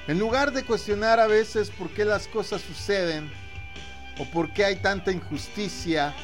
En 0.07 0.19
lugar 0.19 0.53
de 0.53 0.65
cuestionar 0.65 1.21
a 1.21 1.27
veces 1.27 1.71
por 1.71 1.91
qué 1.91 2.05
las 2.05 2.29
cosas 2.29 2.63
suceden 2.63 3.31
o 4.19 4.25
por 4.31 4.53
qué 4.53 4.65
hay 4.65 4.77
tanta 4.77 5.13
injusticia, 5.13 6.15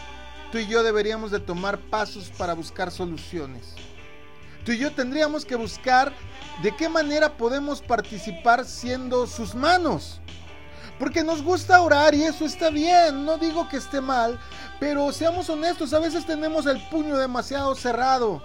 tú 0.50 0.58
y 0.58 0.66
yo 0.66 0.82
deberíamos 0.82 1.30
de 1.30 1.40
tomar 1.40 1.78
pasos 1.78 2.30
para 2.36 2.54
buscar 2.54 2.90
soluciones. 2.90 3.74
Tú 4.64 4.72
y 4.72 4.78
yo 4.78 4.92
tendríamos 4.92 5.44
que 5.44 5.56
buscar 5.56 6.12
de 6.62 6.74
qué 6.74 6.88
manera 6.88 7.36
podemos 7.36 7.82
participar 7.82 8.64
siendo 8.64 9.26
sus 9.26 9.54
manos. 9.54 10.20
Porque 10.98 11.24
nos 11.24 11.42
gusta 11.42 11.80
orar 11.80 12.14
y 12.14 12.22
eso 12.22 12.44
está 12.44 12.70
bien, 12.70 13.24
no 13.24 13.36
digo 13.36 13.68
que 13.68 13.78
esté 13.78 14.00
mal, 14.00 14.38
pero 14.78 15.12
seamos 15.12 15.48
honestos, 15.48 15.92
a 15.92 15.98
veces 15.98 16.24
tenemos 16.24 16.66
el 16.66 16.80
puño 16.88 17.16
demasiado 17.16 17.74
cerrado. 17.74 18.42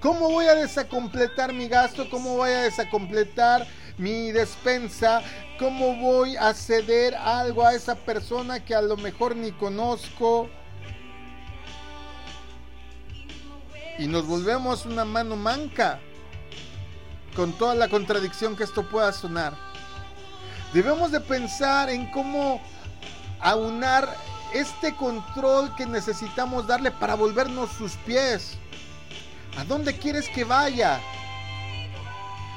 ¿Cómo 0.00 0.30
voy 0.30 0.46
a 0.46 0.54
desacompletar 0.54 1.52
mi 1.52 1.68
gasto? 1.68 2.08
¿Cómo 2.10 2.36
voy 2.36 2.50
a 2.50 2.62
desacompletar 2.62 3.66
mi 3.96 4.32
despensa, 4.32 5.22
cómo 5.58 5.96
voy 5.96 6.36
a 6.36 6.52
ceder 6.54 7.14
algo 7.14 7.64
a 7.64 7.74
esa 7.74 7.94
persona 7.94 8.64
que 8.64 8.74
a 8.74 8.82
lo 8.82 8.96
mejor 8.96 9.36
ni 9.36 9.52
conozco. 9.52 10.48
Y 13.98 14.06
nos 14.06 14.26
volvemos 14.26 14.86
una 14.86 15.04
mano 15.04 15.36
manca 15.36 16.00
con 17.36 17.52
toda 17.52 17.74
la 17.74 17.88
contradicción 17.88 18.56
que 18.56 18.64
esto 18.64 18.88
pueda 18.88 19.12
sonar. 19.12 19.63
Debemos 20.74 21.12
de 21.12 21.20
pensar 21.20 21.88
en 21.88 22.10
cómo 22.10 22.60
aunar 23.40 24.12
este 24.52 24.94
control 24.96 25.72
que 25.76 25.86
necesitamos 25.86 26.66
darle 26.66 26.90
para 26.90 27.14
volvernos 27.14 27.70
sus 27.70 27.92
pies. 27.98 28.58
¿A 29.56 29.64
dónde 29.64 29.96
quieres 29.96 30.28
que 30.28 30.42
vaya? 30.44 31.00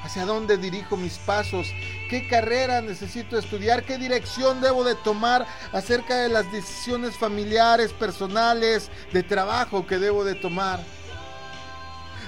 hacia 0.04 0.26
dónde 0.26 0.58
dirijo 0.58 0.96
mis 0.96 1.18
pasos, 1.18 1.68
qué 2.10 2.30
carrera 2.30 2.80
necesito 2.80 3.38
estudiar, 3.38 3.84
qué 3.84 3.98
dirección 3.98 4.62
debo 4.62 4.86
de 4.86 4.96
tomar 4.96 5.46
acerca 5.74 6.16
de 6.16 6.30
las 6.30 6.50
decisiones 6.50 7.18
familiares, 7.18 7.92
personales, 7.92 8.90
de 9.12 9.22
trabajo 9.22 9.86
que 9.86 9.98
debo 9.98 10.24
de 10.24 10.36
tomar. 10.36 10.80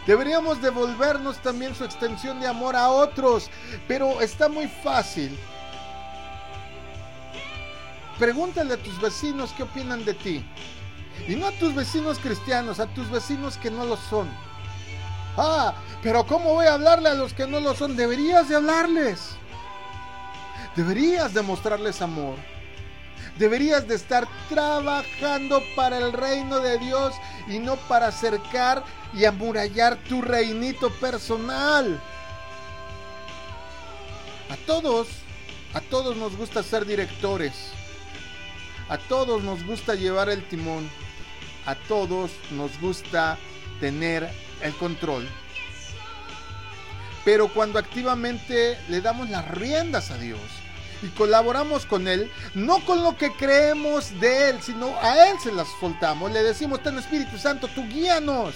Deberíamos 0.06 0.62
devolvernos 0.62 1.38
también 1.42 1.74
su 1.74 1.86
extensión 1.86 2.42
de 2.42 2.48
amor 2.48 2.76
a 2.76 2.90
otros, 2.90 3.50
pero 3.88 4.20
está 4.20 4.50
muy 4.50 4.68
fácil. 4.68 5.40
Pregúntale 8.20 8.74
a 8.74 8.78
tus 8.78 9.00
vecinos 9.00 9.54
qué 9.56 9.64
opinan 9.64 10.04
de 10.04 10.14
ti. 10.14 10.46
Y 11.28 11.36
no 11.36 11.48
a 11.48 11.52
tus 11.54 11.74
vecinos 11.74 12.20
cristianos, 12.20 12.80
a 12.82 12.88
tus 12.88 13.10
vecinos 13.10 13.58
que 13.58 13.72
no 13.72 13.86
lo 13.86 13.96
son. 13.96 14.28
Ah, 15.38 15.74
pero 16.04 16.26
¿cómo 16.26 16.54
voy 16.54 16.66
a 16.66 16.74
hablarle 16.74 17.10
a 17.10 17.14
los 17.14 17.34
que 17.34 17.48
no 17.48 17.62
lo 17.62 17.74
son? 17.74 17.96
Deberías 17.96 18.50
de 18.50 18.58
hablarles. 18.58 19.36
Deberías 20.76 21.34
demostrarles 21.34 22.02
amor. 22.02 22.36
Deberías 23.38 23.88
de 23.88 23.96
estar 23.96 24.28
trabajando 24.50 25.64
para 25.74 25.98
el 25.98 26.12
reino 26.12 26.60
de 26.60 26.78
Dios 26.78 27.14
y 27.48 27.60
no 27.60 27.78
para 27.88 28.08
acercar 28.08 28.84
y 29.14 29.24
amurallar 29.24 29.96
tu 30.10 30.22
reinito 30.22 30.90
personal. 31.00 32.02
A 34.50 34.58
todos, 34.66 35.08
a 35.74 35.80
todos 35.80 36.18
nos 36.18 36.36
gusta 36.36 36.64
ser 36.64 36.86
directores. 36.86 37.72
A 38.90 38.98
todos 38.98 39.44
nos 39.44 39.64
gusta 39.66 39.94
llevar 39.94 40.30
el 40.30 40.44
timón. 40.48 40.90
A 41.66 41.76
todos 41.76 42.32
nos 42.52 42.80
gusta 42.82 43.38
tener 43.80 44.28
el 44.62 44.74
control. 44.74 45.28
Pero 47.24 47.48
cuando 47.50 47.78
activamente 47.78 48.78
le 48.90 49.02
damos 49.02 49.30
las 49.30 49.48
riendas 49.50 50.10
a 50.10 50.18
Dios 50.18 50.40
y 51.04 51.08
colaboramos 51.10 51.86
con 51.86 52.08
Él, 52.08 52.32
no 52.56 52.84
con 52.86 53.04
lo 53.04 53.16
que 53.16 53.32
creemos 53.34 54.20
de 54.20 54.50
Él, 54.50 54.62
sino 54.62 54.98
a 55.00 55.30
Él 55.30 55.36
se 55.42 55.52
las 55.52 55.68
soltamos. 55.80 56.32
Le 56.32 56.42
decimos, 56.42 56.82
ten 56.82 56.98
Espíritu 56.98 57.38
Santo, 57.38 57.68
tú 57.68 57.86
guíanos. 57.88 58.56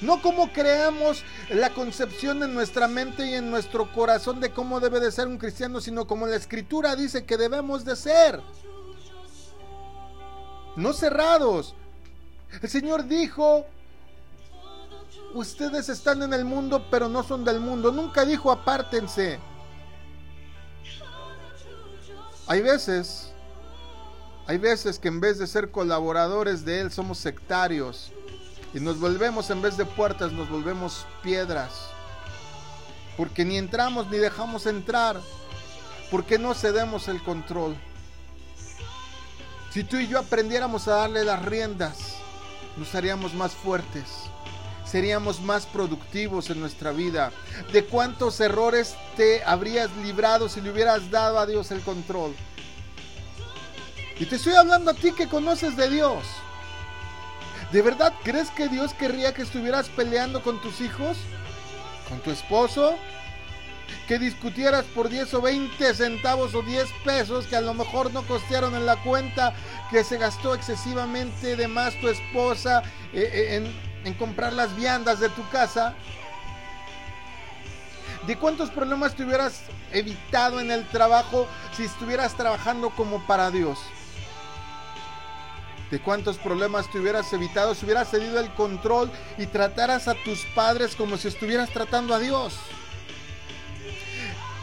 No 0.00 0.20
como 0.20 0.52
creamos 0.52 1.24
la 1.48 1.70
concepción 1.70 2.42
en 2.42 2.54
nuestra 2.54 2.88
mente 2.88 3.26
y 3.26 3.34
en 3.34 3.50
nuestro 3.50 3.92
corazón 3.92 4.40
de 4.40 4.50
cómo 4.50 4.80
debe 4.80 5.00
de 5.00 5.10
ser 5.10 5.26
un 5.26 5.38
cristiano, 5.38 5.80
sino 5.80 6.06
como 6.06 6.26
la 6.26 6.36
escritura 6.36 6.96
dice 6.96 7.24
que 7.24 7.36
debemos 7.36 7.84
de 7.84 7.96
ser. 7.96 8.40
No 10.76 10.92
cerrados. 10.92 11.74
El 12.62 12.68
Señor 12.68 13.06
dijo, 13.06 13.64
ustedes 15.34 15.88
están 15.88 16.22
en 16.22 16.34
el 16.34 16.44
mundo, 16.44 16.86
pero 16.90 17.08
no 17.08 17.22
son 17.22 17.44
del 17.44 17.60
mundo. 17.60 17.90
Nunca 17.90 18.24
dijo 18.24 18.50
apártense. 18.50 19.38
Hay 22.46 22.60
veces, 22.60 23.32
hay 24.46 24.58
veces 24.58 24.98
que 24.98 25.08
en 25.08 25.20
vez 25.20 25.38
de 25.38 25.46
ser 25.46 25.70
colaboradores 25.70 26.64
de 26.64 26.80
Él, 26.80 26.92
somos 26.92 27.18
sectarios. 27.18 28.12
Y 28.76 28.80
nos 28.80 29.00
volvemos, 29.00 29.48
en 29.48 29.62
vez 29.62 29.78
de 29.78 29.86
puertas, 29.86 30.32
nos 30.32 30.50
volvemos 30.50 31.06
piedras. 31.22 31.88
Porque 33.16 33.42
ni 33.42 33.56
entramos 33.56 34.08
ni 34.08 34.18
dejamos 34.18 34.66
entrar. 34.66 35.18
Porque 36.10 36.38
no 36.38 36.52
cedemos 36.52 37.08
el 37.08 37.22
control. 37.22 37.74
Si 39.72 39.82
tú 39.82 39.96
y 39.96 40.08
yo 40.08 40.18
aprendiéramos 40.18 40.88
a 40.88 40.96
darle 40.96 41.24
las 41.24 41.42
riendas, 41.42 42.16
nos 42.76 42.94
haríamos 42.94 43.32
más 43.32 43.52
fuertes. 43.52 44.04
Seríamos 44.84 45.40
más 45.40 45.64
productivos 45.64 46.50
en 46.50 46.60
nuestra 46.60 46.92
vida. 46.92 47.32
¿De 47.72 47.82
cuántos 47.82 48.38
errores 48.40 48.94
te 49.16 49.42
habrías 49.42 49.90
librado 50.02 50.50
si 50.50 50.60
le 50.60 50.70
hubieras 50.70 51.10
dado 51.10 51.38
a 51.38 51.46
Dios 51.46 51.70
el 51.70 51.80
control? 51.80 52.36
Y 54.20 54.26
te 54.26 54.36
estoy 54.36 54.52
hablando 54.52 54.90
a 54.90 54.94
ti 54.94 55.12
que 55.12 55.30
conoces 55.30 55.78
de 55.78 55.88
Dios. 55.88 56.26
¿De 57.76 57.82
verdad 57.82 58.14
crees 58.24 58.48
que 58.48 58.70
Dios 58.70 58.94
querría 58.94 59.34
que 59.34 59.42
estuvieras 59.42 59.90
peleando 59.90 60.42
con 60.42 60.62
tus 60.62 60.80
hijos? 60.80 61.18
¿Con 62.08 62.20
tu 62.20 62.30
esposo? 62.30 62.96
Que 64.08 64.18
discutieras 64.18 64.86
por 64.86 65.10
10 65.10 65.34
o 65.34 65.42
20 65.42 65.92
centavos 65.92 66.54
o 66.54 66.62
10 66.62 66.88
pesos 67.04 67.46
que 67.46 67.54
a 67.54 67.60
lo 67.60 67.74
mejor 67.74 68.14
no 68.14 68.26
costearon 68.26 68.74
en 68.76 68.86
la 68.86 68.96
cuenta, 69.02 69.52
que 69.90 70.04
se 70.04 70.16
gastó 70.16 70.54
excesivamente 70.54 71.54
de 71.54 71.68
más 71.68 71.92
tu 72.00 72.08
esposa 72.08 72.82
eh, 73.12 73.28
eh, 73.30 73.56
en, 73.56 74.06
en 74.06 74.14
comprar 74.14 74.54
las 74.54 74.74
viandas 74.74 75.20
de 75.20 75.28
tu 75.28 75.46
casa. 75.50 75.94
¿De 78.26 78.38
cuántos 78.38 78.70
problemas 78.70 79.14
te 79.14 79.24
hubieras 79.24 79.60
evitado 79.92 80.60
en 80.60 80.70
el 80.70 80.88
trabajo 80.88 81.46
si 81.76 81.84
estuvieras 81.84 82.38
trabajando 82.38 82.88
como 82.88 83.26
para 83.26 83.50
Dios? 83.50 83.78
De 85.90 86.00
cuántos 86.00 86.38
problemas 86.38 86.90
te 86.90 86.98
hubieras 86.98 87.32
evitado 87.32 87.74
si 87.74 87.84
hubieras 87.84 88.10
cedido 88.10 88.40
el 88.40 88.52
control 88.54 89.10
y 89.38 89.46
trataras 89.46 90.08
a 90.08 90.14
tus 90.24 90.44
padres 90.54 90.94
como 90.96 91.16
si 91.16 91.28
estuvieras 91.28 91.70
tratando 91.70 92.14
a 92.14 92.18
Dios. 92.18 92.54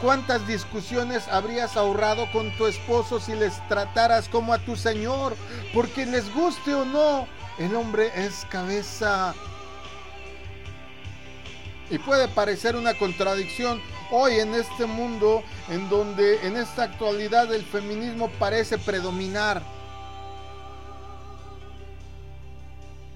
¿Cuántas 0.00 0.46
discusiones 0.46 1.28
habrías 1.28 1.76
ahorrado 1.76 2.30
con 2.30 2.54
tu 2.58 2.66
esposo 2.66 3.20
si 3.20 3.34
les 3.34 3.66
trataras 3.68 4.28
como 4.28 4.52
a 4.52 4.58
tu 4.58 4.76
Señor? 4.76 5.34
Porque 5.72 6.04
les 6.04 6.32
guste 6.34 6.74
o 6.74 6.84
no, 6.84 7.26
el 7.58 7.74
hombre 7.74 8.10
es 8.14 8.44
cabeza. 8.50 9.34
Y 11.90 11.98
puede 11.98 12.28
parecer 12.28 12.76
una 12.76 12.94
contradicción 12.94 13.80
hoy 14.10 14.40
en 14.40 14.54
este 14.54 14.84
mundo 14.84 15.42
en 15.68 15.88
donde 15.88 16.46
en 16.46 16.56
esta 16.56 16.82
actualidad 16.82 17.54
el 17.54 17.64
feminismo 17.64 18.28
parece 18.38 18.78
predominar. 18.78 19.62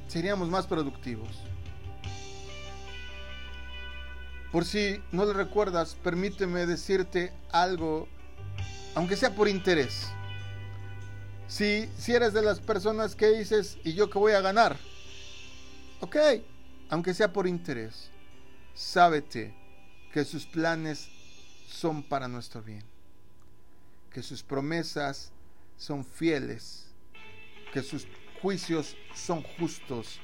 Seríamos 0.09 0.49
más 0.49 0.67
productivos. 0.67 1.29
Por 4.51 4.65
si 4.65 5.03
no 5.13 5.27
le 5.27 5.35
recuerdas, 5.35 5.95
permíteme 6.03 6.67
decirte 6.67 7.33
algo, 7.53 8.09
aunque 8.95 9.17
sea 9.17 9.35
por 9.35 9.47
interés. 9.47 10.09
Si, 11.47 11.89
si 11.99 12.15
eres 12.15 12.33
de 12.33 12.43
las 12.43 12.61
personas 12.61 13.15
que 13.15 13.29
dices, 13.29 13.79
¿y 13.85 13.95
yo 13.95 14.11
qué 14.11 14.19
voy 14.19 14.33
a 14.33 14.41
ganar? 14.41 14.77
Ok, 16.01 16.17
aunque 16.89 17.15
sea 17.15 17.33
por 17.33 17.47
interés, 17.47 18.11
sábete 18.75 19.55
que 20.13 20.25
sus 20.25 20.47
planes 20.47 21.09
son 21.69 22.03
para 22.03 22.29
nuestro 22.29 22.63
bien, 22.63 22.85
que 24.11 24.23
sus 24.23 24.43
promesas 24.43 25.33
son 25.77 26.05
fieles, 26.05 26.87
que 27.73 27.83
sus 27.83 28.07
juicios 28.41 28.97
son 29.15 29.43
justos 29.43 30.21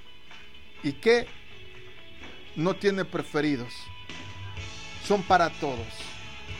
y 0.83 0.93
que 0.93 1.27
no 2.57 2.75
tiene 2.75 3.05
preferidos. 3.05 3.73
Son 5.07 5.23
para 5.23 5.51
todos. 5.51 5.87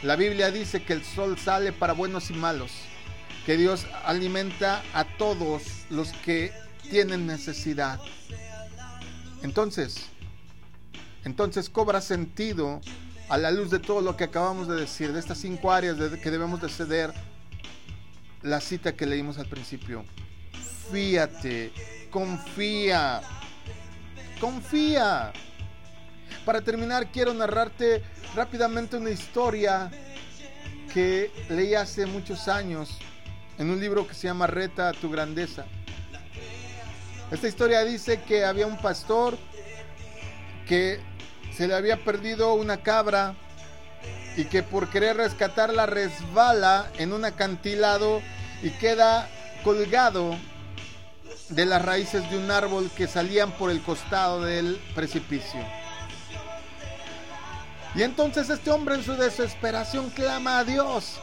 La 0.03 0.17
Biblia 0.17 0.51
dice 0.51 0.83
que 0.83 0.93
el 0.93 1.05
sol 1.05 1.39
sale 1.39 1.73
para 1.73 1.93
buenos 1.93 2.31
y 2.31 2.35
malos, 2.35 2.73
que 3.47 3.57
Dios 3.57 3.87
alimenta 4.05 4.83
a 4.93 5.05
todos 5.05 5.63
los 5.91 6.13
que 6.13 6.53
tienen 6.91 7.27
necesidad. 7.27 8.01
Entonces, 9.43 10.07
entonces 11.25 11.71
cobra 11.71 12.01
sentido 12.01 12.81
a 13.29 13.39
la 13.39 13.51
luz 13.51 13.71
de 13.71 13.79
todo 13.79 14.03
lo 14.03 14.17
que 14.17 14.25
acabamos 14.25 14.69
de 14.69 14.77
decir, 14.77 15.13
de 15.13 15.21
estas 15.21 15.39
cinco 15.39 15.73
áreas 15.73 15.97
que 15.97 16.31
debemos 16.31 16.61
de 16.61 16.69
ceder, 16.69 17.15
la 18.43 18.61
cita 18.61 18.95
que 18.95 19.07
leímos 19.07 19.39
al 19.39 19.47
principio 19.47 20.05
confíate, 20.85 21.73
confía, 22.11 23.23
confía. 24.41 25.33
Para 26.45 26.61
terminar, 26.61 27.11
quiero 27.11 27.33
narrarte 27.33 28.03
rápidamente 28.35 28.97
una 28.97 29.11
historia 29.11 29.91
que 30.93 31.31
leí 31.49 31.75
hace 31.75 32.07
muchos 32.07 32.49
años 32.49 32.99
en 33.59 33.71
un 33.71 33.81
libro 33.81 34.07
que 34.07 34.15
se 34.15 34.27
llama 34.27 34.47
Reta 34.47 34.93
tu 34.93 35.11
grandeza. 35.11 35.65
Esta 37.31 37.49
historia 37.49 37.83
dice 37.85 38.21
que 38.23 38.45
había 38.45 38.67
un 38.67 38.77
pastor 38.77 39.39
que 40.69 41.01
se 41.57 41.67
le 41.67 41.75
había 41.75 42.05
perdido 42.05 42.55
una 42.55 42.79
cabra 42.79 43.35
y 44.37 44.45
que 44.45 44.63
por 44.63 44.91
querer 44.91 45.17
rescatarla 45.17 45.87
resbala 45.87 46.91
en 46.99 47.13
un 47.13 47.25
acantilado 47.25 48.21
y 48.63 48.71
queda 48.71 49.29
colgado 49.63 50.37
de 51.49 51.67
las 51.67 51.83
raíces 51.83 52.29
de 52.31 52.39
un 52.39 52.51
árbol 52.51 52.91
que 52.97 53.07
salían 53.07 53.53
por 53.53 53.71
el 53.71 53.83
costado 53.83 54.43
del 54.43 54.81
precipicio. 54.95 55.61
Y 57.95 58.03
entonces 58.03 58.51
este 58.51 58.71
hombre 58.71 58.97
en 58.97 59.05
su 59.05 59.15
desesperación 59.15 60.11
clama 60.11 60.59
a 60.59 60.65
Dios 60.65 61.21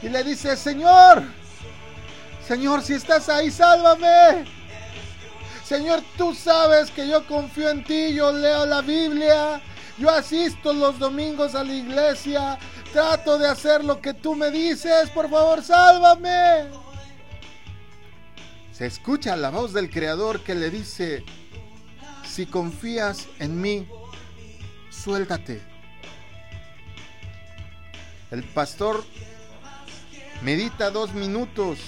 y 0.00 0.08
le 0.08 0.24
dice, 0.24 0.56
Señor, 0.56 1.22
Señor, 2.46 2.82
si 2.82 2.94
estás 2.94 3.28
ahí, 3.28 3.50
sálvame. 3.50 4.44
Señor, 5.64 6.02
tú 6.16 6.34
sabes 6.34 6.90
que 6.90 7.08
yo 7.08 7.26
confío 7.26 7.70
en 7.70 7.84
ti, 7.84 8.14
yo 8.14 8.32
leo 8.32 8.66
la 8.66 8.82
Biblia, 8.82 9.60
yo 9.98 10.10
asisto 10.10 10.72
los 10.72 10.98
domingos 10.98 11.54
a 11.54 11.64
la 11.64 11.72
iglesia, 11.72 12.58
trato 12.92 13.38
de 13.38 13.48
hacer 13.48 13.82
lo 13.82 14.00
que 14.00 14.14
tú 14.14 14.34
me 14.34 14.50
dices, 14.50 15.10
por 15.10 15.30
favor, 15.30 15.62
sálvame 15.62 16.83
se 18.76 18.86
escucha 18.86 19.36
la 19.36 19.50
voz 19.50 19.72
del 19.72 19.88
Creador 19.88 20.40
que 20.40 20.56
le 20.56 20.68
dice, 20.68 21.24
si 22.28 22.44
confías 22.44 23.28
en 23.38 23.60
mí, 23.60 23.86
suéltate. 24.90 25.62
El 28.32 28.42
pastor 28.42 29.04
medita 30.42 30.90
dos 30.90 31.14
minutos 31.14 31.78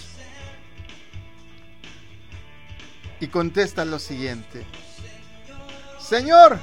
y 3.18 3.27
contesta 3.27 3.85
lo 3.85 3.99
siguiente. 3.99 4.64
Señor, 5.99 6.61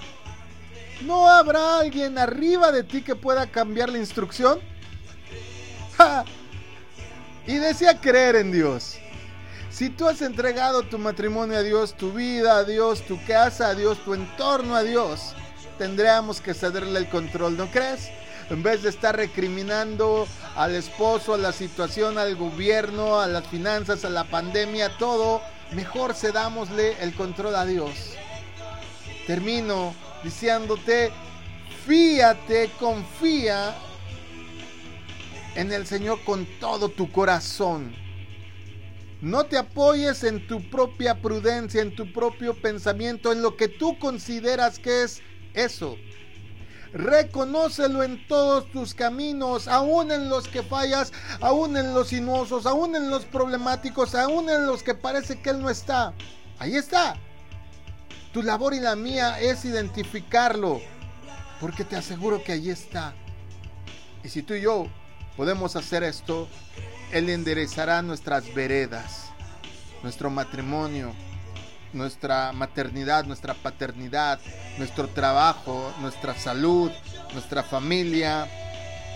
¿no 1.02 1.28
habrá 1.28 1.80
alguien 1.80 2.18
arriba 2.18 2.72
de 2.72 2.84
ti 2.84 3.02
que 3.02 3.16
pueda 3.16 3.52
cambiar 3.52 3.90
la 3.90 3.98
instrucción? 3.98 4.60
Y 7.46 7.56
decía 7.56 8.00
creer 8.00 8.38
en 8.38 8.54
Dios. 8.54 9.03
Si 9.74 9.90
tú 9.90 10.08
has 10.08 10.22
entregado 10.22 10.84
tu 10.84 11.00
matrimonio 11.00 11.58
a 11.58 11.64
Dios, 11.64 11.96
tu 11.96 12.14
vida 12.14 12.58
a 12.58 12.64
Dios, 12.64 13.02
tu 13.02 13.20
casa 13.26 13.70
a 13.70 13.74
Dios, 13.74 13.98
tu 14.06 14.14
entorno 14.14 14.76
a 14.76 14.84
Dios, 14.84 15.34
tendríamos 15.80 16.42
que 16.42 16.54
cederle 16.54 17.00
el 17.00 17.10
control, 17.10 17.58
¿no 17.58 17.66
crees? 17.72 18.12
En 18.52 18.62
vez 18.62 18.84
de 18.84 18.90
estar 18.90 19.16
recriminando 19.16 20.28
al 20.56 20.76
esposo, 20.76 21.34
a 21.34 21.40
la 21.40 21.52
situación, 21.52 22.20
al 22.20 22.36
gobierno, 22.36 23.20
a 23.20 23.26
las 23.26 23.48
finanzas, 23.48 24.06
a 24.06 24.12
la 24.12 24.26
pandemia, 24.26 24.96
todo, 25.00 25.42
mejor 25.72 26.14
cedámosle 26.14 27.02
el 27.02 27.16
control 27.16 27.56
a 27.56 27.66
Dios. 27.66 28.14
Termino 29.26 29.96
diciéndote, 30.24 31.12
fíate, 31.88 32.70
confía 32.80 33.74
en 35.56 35.72
el 35.72 35.88
Señor 35.88 36.24
con 36.24 36.46
todo 36.60 36.90
tu 36.90 37.12
corazón. 37.12 38.03
No 39.24 39.46
te 39.46 39.58
apoyes 39.58 40.26
en 40.26 40.46
tu 40.48 40.70
propia 40.70 41.22
prudencia, 41.22 41.82
en 41.82 41.96
tu 41.96 42.12
propio 42.12 42.54
pensamiento, 42.62 43.32
en 43.32 43.42
lo 43.42 43.56
que 43.56 43.70
tú 43.70 43.98
consideras 43.98 44.80
que 44.80 45.04
es 45.04 45.22
eso. 45.54 45.96
Reconócelo 46.92 48.04
en 48.04 48.28
todos 48.28 48.70
tus 48.74 48.94
caminos, 48.94 49.70
aún 49.70 50.12
en 50.12 50.28
los 50.28 50.50
que 50.50 50.62
fallas, 50.62 51.14
aún 51.40 51.78
en 51.78 51.94
los 51.94 52.10
sinuosos, 52.10 52.66
aún 52.66 52.98
en 52.98 53.10
los 53.10 53.24
problemáticos, 53.24 54.14
aún 54.14 54.50
en 54.50 54.66
los 54.68 54.84
que 54.84 54.94
parece 54.94 55.40
que 55.40 55.52
Él 55.52 55.62
no 55.62 55.70
está. 55.70 56.14
Ahí 56.60 56.76
está. 56.76 57.16
Tu 58.34 58.44
labor 58.44 58.74
y 58.74 58.82
la 58.82 58.98
mía 58.98 59.40
es 59.40 59.64
identificarlo, 59.64 60.82
porque 61.62 61.86
te 61.86 61.96
aseguro 61.96 62.44
que 62.44 62.52
allí 62.52 62.72
está. 62.72 63.14
Y 64.22 64.28
si 64.28 64.44
tú 64.44 64.54
y 64.54 64.64
yo 64.64 64.88
podemos 65.38 65.78
hacer 65.78 66.04
esto, 66.04 66.50
Él 67.12 67.30
enderezará 67.30 68.02
nuestras 68.02 68.54
veredas, 68.54 69.30
nuestro 70.02 70.30
matrimonio, 70.30 71.14
nuestra 71.94 72.52
maternidad, 72.52 73.26
nuestra 73.26 73.54
paternidad, 73.54 74.40
nuestro 74.78 75.08
trabajo, 75.10 75.94
nuestra 76.02 76.36
salud, 76.36 76.92
nuestra 77.34 77.64
familia, 77.64 78.48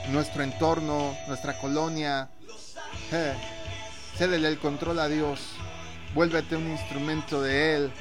nuestro 0.10 0.44
entorno, 0.44 1.16
nuestra 1.28 1.58
colonia. 1.60 2.30
cédele 4.18 4.48
el 4.48 4.60
control 4.60 5.00
a 5.00 5.08
Dios. 5.08 5.40
Vuélvete 6.14 6.56
un 6.56 6.72
instrumento 6.72 7.42
de 7.42 7.76
Él. 7.76 7.92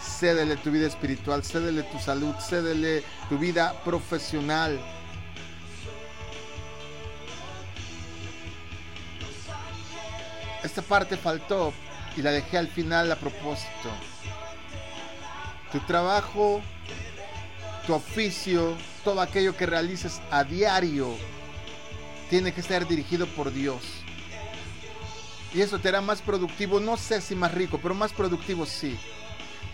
Cédele 0.00 0.56
tu 0.56 0.70
vida 0.70 0.86
espiritual, 0.86 1.42
cédele 1.44 1.82
tu 1.84 1.98
salud, 1.98 2.34
cédele 2.38 3.02
tu 3.28 3.38
vida 3.38 3.74
profesional. 3.84 4.78
Esta 10.64 10.80
parte 10.80 11.18
faltó 11.18 11.74
y 12.16 12.22
la 12.22 12.30
dejé 12.30 12.56
al 12.56 12.68
final 12.68 13.12
a 13.12 13.16
propósito. 13.16 13.90
Tu 15.70 15.78
trabajo, 15.80 16.62
tu 17.86 17.92
oficio, 17.92 18.74
todo 19.04 19.20
aquello 19.20 19.54
que 19.54 19.66
realices 19.66 20.22
a 20.30 20.42
diario 20.42 21.14
tiene 22.30 22.52
que 22.52 22.62
ser 22.62 22.86
dirigido 22.88 23.26
por 23.26 23.52
Dios. 23.52 23.82
Y 25.52 25.60
eso 25.60 25.78
te 25.78 25.90
hará 25.90 26.00
más 26.00 26.22
productivo, 26.22 26.80
no 26.80 26.96
sé 26.96 27.20
si 27.20 27.34
más 27.34 27.52
rico, 27.52 27.78
pero 27.82 27.94
más 27.94 28.12
productivo 28.12 28.64
sí. 28.64 28.98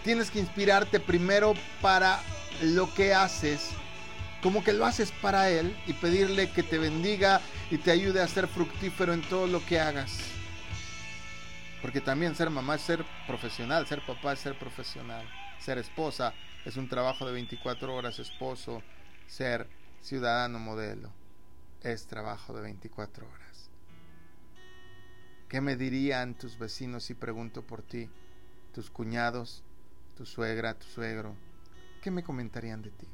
Tienes 0.03 0.29
que 0.29 0.41
inspirarte 0.41 0.99
primero 0.99 1.55
para 1.81 2.21
lo 2.63 2.93
que 2.93 3.15
haces, 3.15 3.69
como 4.43 4.65
que 4.65 4.73
lo 4.73 4.85
haces 4.85 5.13
para 5.23 5.51
Él 5.51 5.77
y 5.87 5.93
pedirle 5.93 6.51
que 6.51 6.65
te 6.65 6.79
bendiga 6.79 7.41
y 7.71 7.79
te 7.79 7.93
ayude 7.93 8.21
a 8.21 8.29
ser 8.29 8.49
fructífero 8.49 9.15
en 9.15 9.23
todo 9.23 9.47
lo 9.47 9.65
que 9.65 9.79
hagas. 9.79 10.40
Porque 11.81 12.01
también 12.01 12.35
ser 12.35 12.51
mamá 12.51 12.75
es 12.75 12.83
ser 12.83 13.05
profesional, 13.27 13.87
ser 13.87 14.05
papá 14.05 14.33
es 14.35 14.41
ser 14.41 14.59
profesional, 14.59 15.27
ser 15.59 15.79
esposa 15.79 16.35
es 16.65 16.77
un 16.77 16.89
trabajo 16.89 17.27
de 17.27 17.33
24 17.33 17.95
horas, 17.95 18.19
esposo, 18.19 18.83
ser 19.27 19.67
ciudadano 20.01 20.59
modelo 20.59 21.11
es 21.83 22.07
trabajo 22.07 22.53
de 22.53 22.63
24 22.63 23.27
horas. 23.27 23.71
¿Qué 25.49 25.61
me 25.61 25.77
dirían 25.77 26.35
tus 26.35 26.59
vecinos 26.59 27.05
si 27.05 27.15
pregunto 27.15 27.63
por 27.63 27.83
ti? 27.83 28.09
Tus 28.73 28.91
cuñados, 28.91 29.63
tu 30.17 30.27
suegra, 30.27 30.75
tu 30.75 30.87
suegro, 30.87 31.35
¿qué 32.03 32.11
me 32.11 32.23
comentarían 32.23 32.83
de 32.83 32.91
ti? 32.91 33.09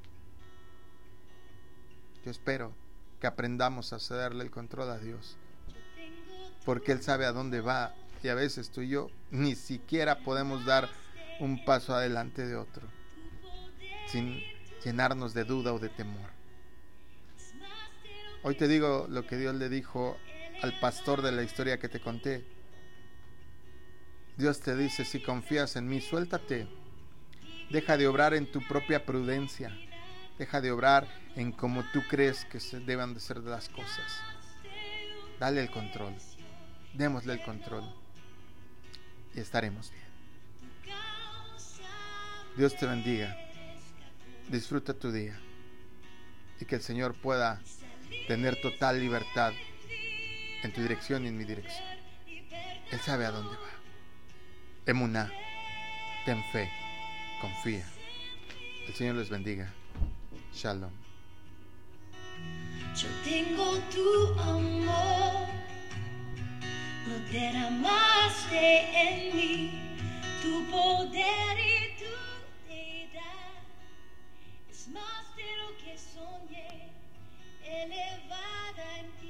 Yo 2.24 2.30
espero 2.30 2.72
que 3.20 3.26
aprendamos 3.26 3.92
a 3.92 4.00
cederle 4.00 4.44
el 4.44 4.50
control 4.50 4.90
a 4.90 4.98
Dios, 4.98 5.36
porque 6.64 6.92
Él 6.92 7.02
sabe 7.02 7.24
a 7.24 7.32
dónde 7.32 7.60
va 7.60 7.94
y 8.26 8.28
a 8.28 8.34
veces 8.34 8.70
tú 8.70 8.80
y 8.80 8.88
yo 8.88 9.08
ni 9.30 9.54
siquiera 9.54 10.18
podemos 10.18 10.64
dar 10.64 10.88
un 11.38 11.64
paso 11.64 11.94
adelante 11.94 12.44
de 12.44 12.56
otro 12.56 12.82
sin 14.08 14.42
llenarnos 14.84 15.32
de 15.32 15.44
duda 15.44 15.72
o 15.72 15.78
de 15.78 15.88
temor. 15.90 16.30
Hoy 18.42 18.56
te 18.56 18.66
digo 18.66 19.06
lo 19.08 19.24
que 19.28 19.36
Dios 19.36 19.54
le 19.54 19.68
dijo 19.68 20.16
al 20.60 20.76
pastor 20.80 21.22
de 21.22 21.30
la 21.30 21.44
historia 21.44 21.78
que 21.78 21.88
te 21.88 22.00
conté. 22.00 22.44
Dios 24.36 24.60
te 24.60 24.74
dice, 24.74 25.04
si 25.04 25.22
confías 25.22 25.76
en 25.76 25.88
mí, 25.88 26.00
suéltate. 26.00 26.66
Deja 27.70 27.96
de 27.96 28.08
obrar 28.08 28.34
en 28.34 28.50
tu 28.50 28.60
propia 28.66 29.06
prudencia. 29.06 29.70
Deja 30.36 30.60
de 30.60 30.72
obrar 30.72 31.06
en 31.36 31.52
como 31.52 31.84
tú 31.92 32.02
crees 32.08 32.44
que 32.44 32.58
se 32.58 32.80
deban 32.80 33.14
de 33.14 33.20
ser 33.20 33.38
las 33.38 33.68
cosas. 33.68 34.20
Dale 35.38 35.60
el 35.60 35.70
control. 35.70 36.14
Démosle 36.92 37.34
el 37.34 37.42
control 37.42 38.05
y 39.36 39.40
estaremos 39.40 39.92
bien. 39.92 40.06
Dios 42.56 42.74
te 42.76 42.86
bendiga. 42.86 43.36
Disfruta 44.48 44.94
tu 44.94 45.12
día 45.12 45.38
y 46.60 46.64
que 46.64 46.76
el 46.76 46.80
Señor 46.80 47.14
pueda 47.14 47.60
tener 48.28 48.60
total 48.60 48.98
libertad 48.98 49.52
en 50.62 50.72
tu 50.72 50.80
dirección 50.80 51.24
y 51.24 51.28
en 51.28 51.36
mi 51.36 51.44
dirección. 51.44 51.86
Él 52.90 53.00
sabe 53.00 53.26
a 53.26 53.30
dónde 53.30 53.54
va. 53.56 53.70
Emuná, 54.86 55.30
ten 56.24 56.42
fe, 56.52 56.70
confía. 57.40 57.86
El 58.86 58.94
Señor 58.94 59.16
les 59.16 59.28
bendiga. 59.28 59.72
Shalom. 60.54 60.92
Yo 62.94 63.08
tengo 63.24 63.78
tu 63.92 64.40
amor 64.40 65.35
lo 67.06 67.18
derramaste 67.30 68.80
en 69.00 69.36
mí, 69.36 69.70
tu 70.42 70.64
poder 70.70 71.58
y 71.58 71.96
tu 72.00 72.14
deidad 72.68 73.62
es 74.68 74.88
más 74.88 75.36
de 75.36 75.56
lo 75.60 75.68
que 75.78 75.96
soñé, 75.96 76.90
elevada 77.64 78.98
en 78.98 79.06
ti. 79.20 79.25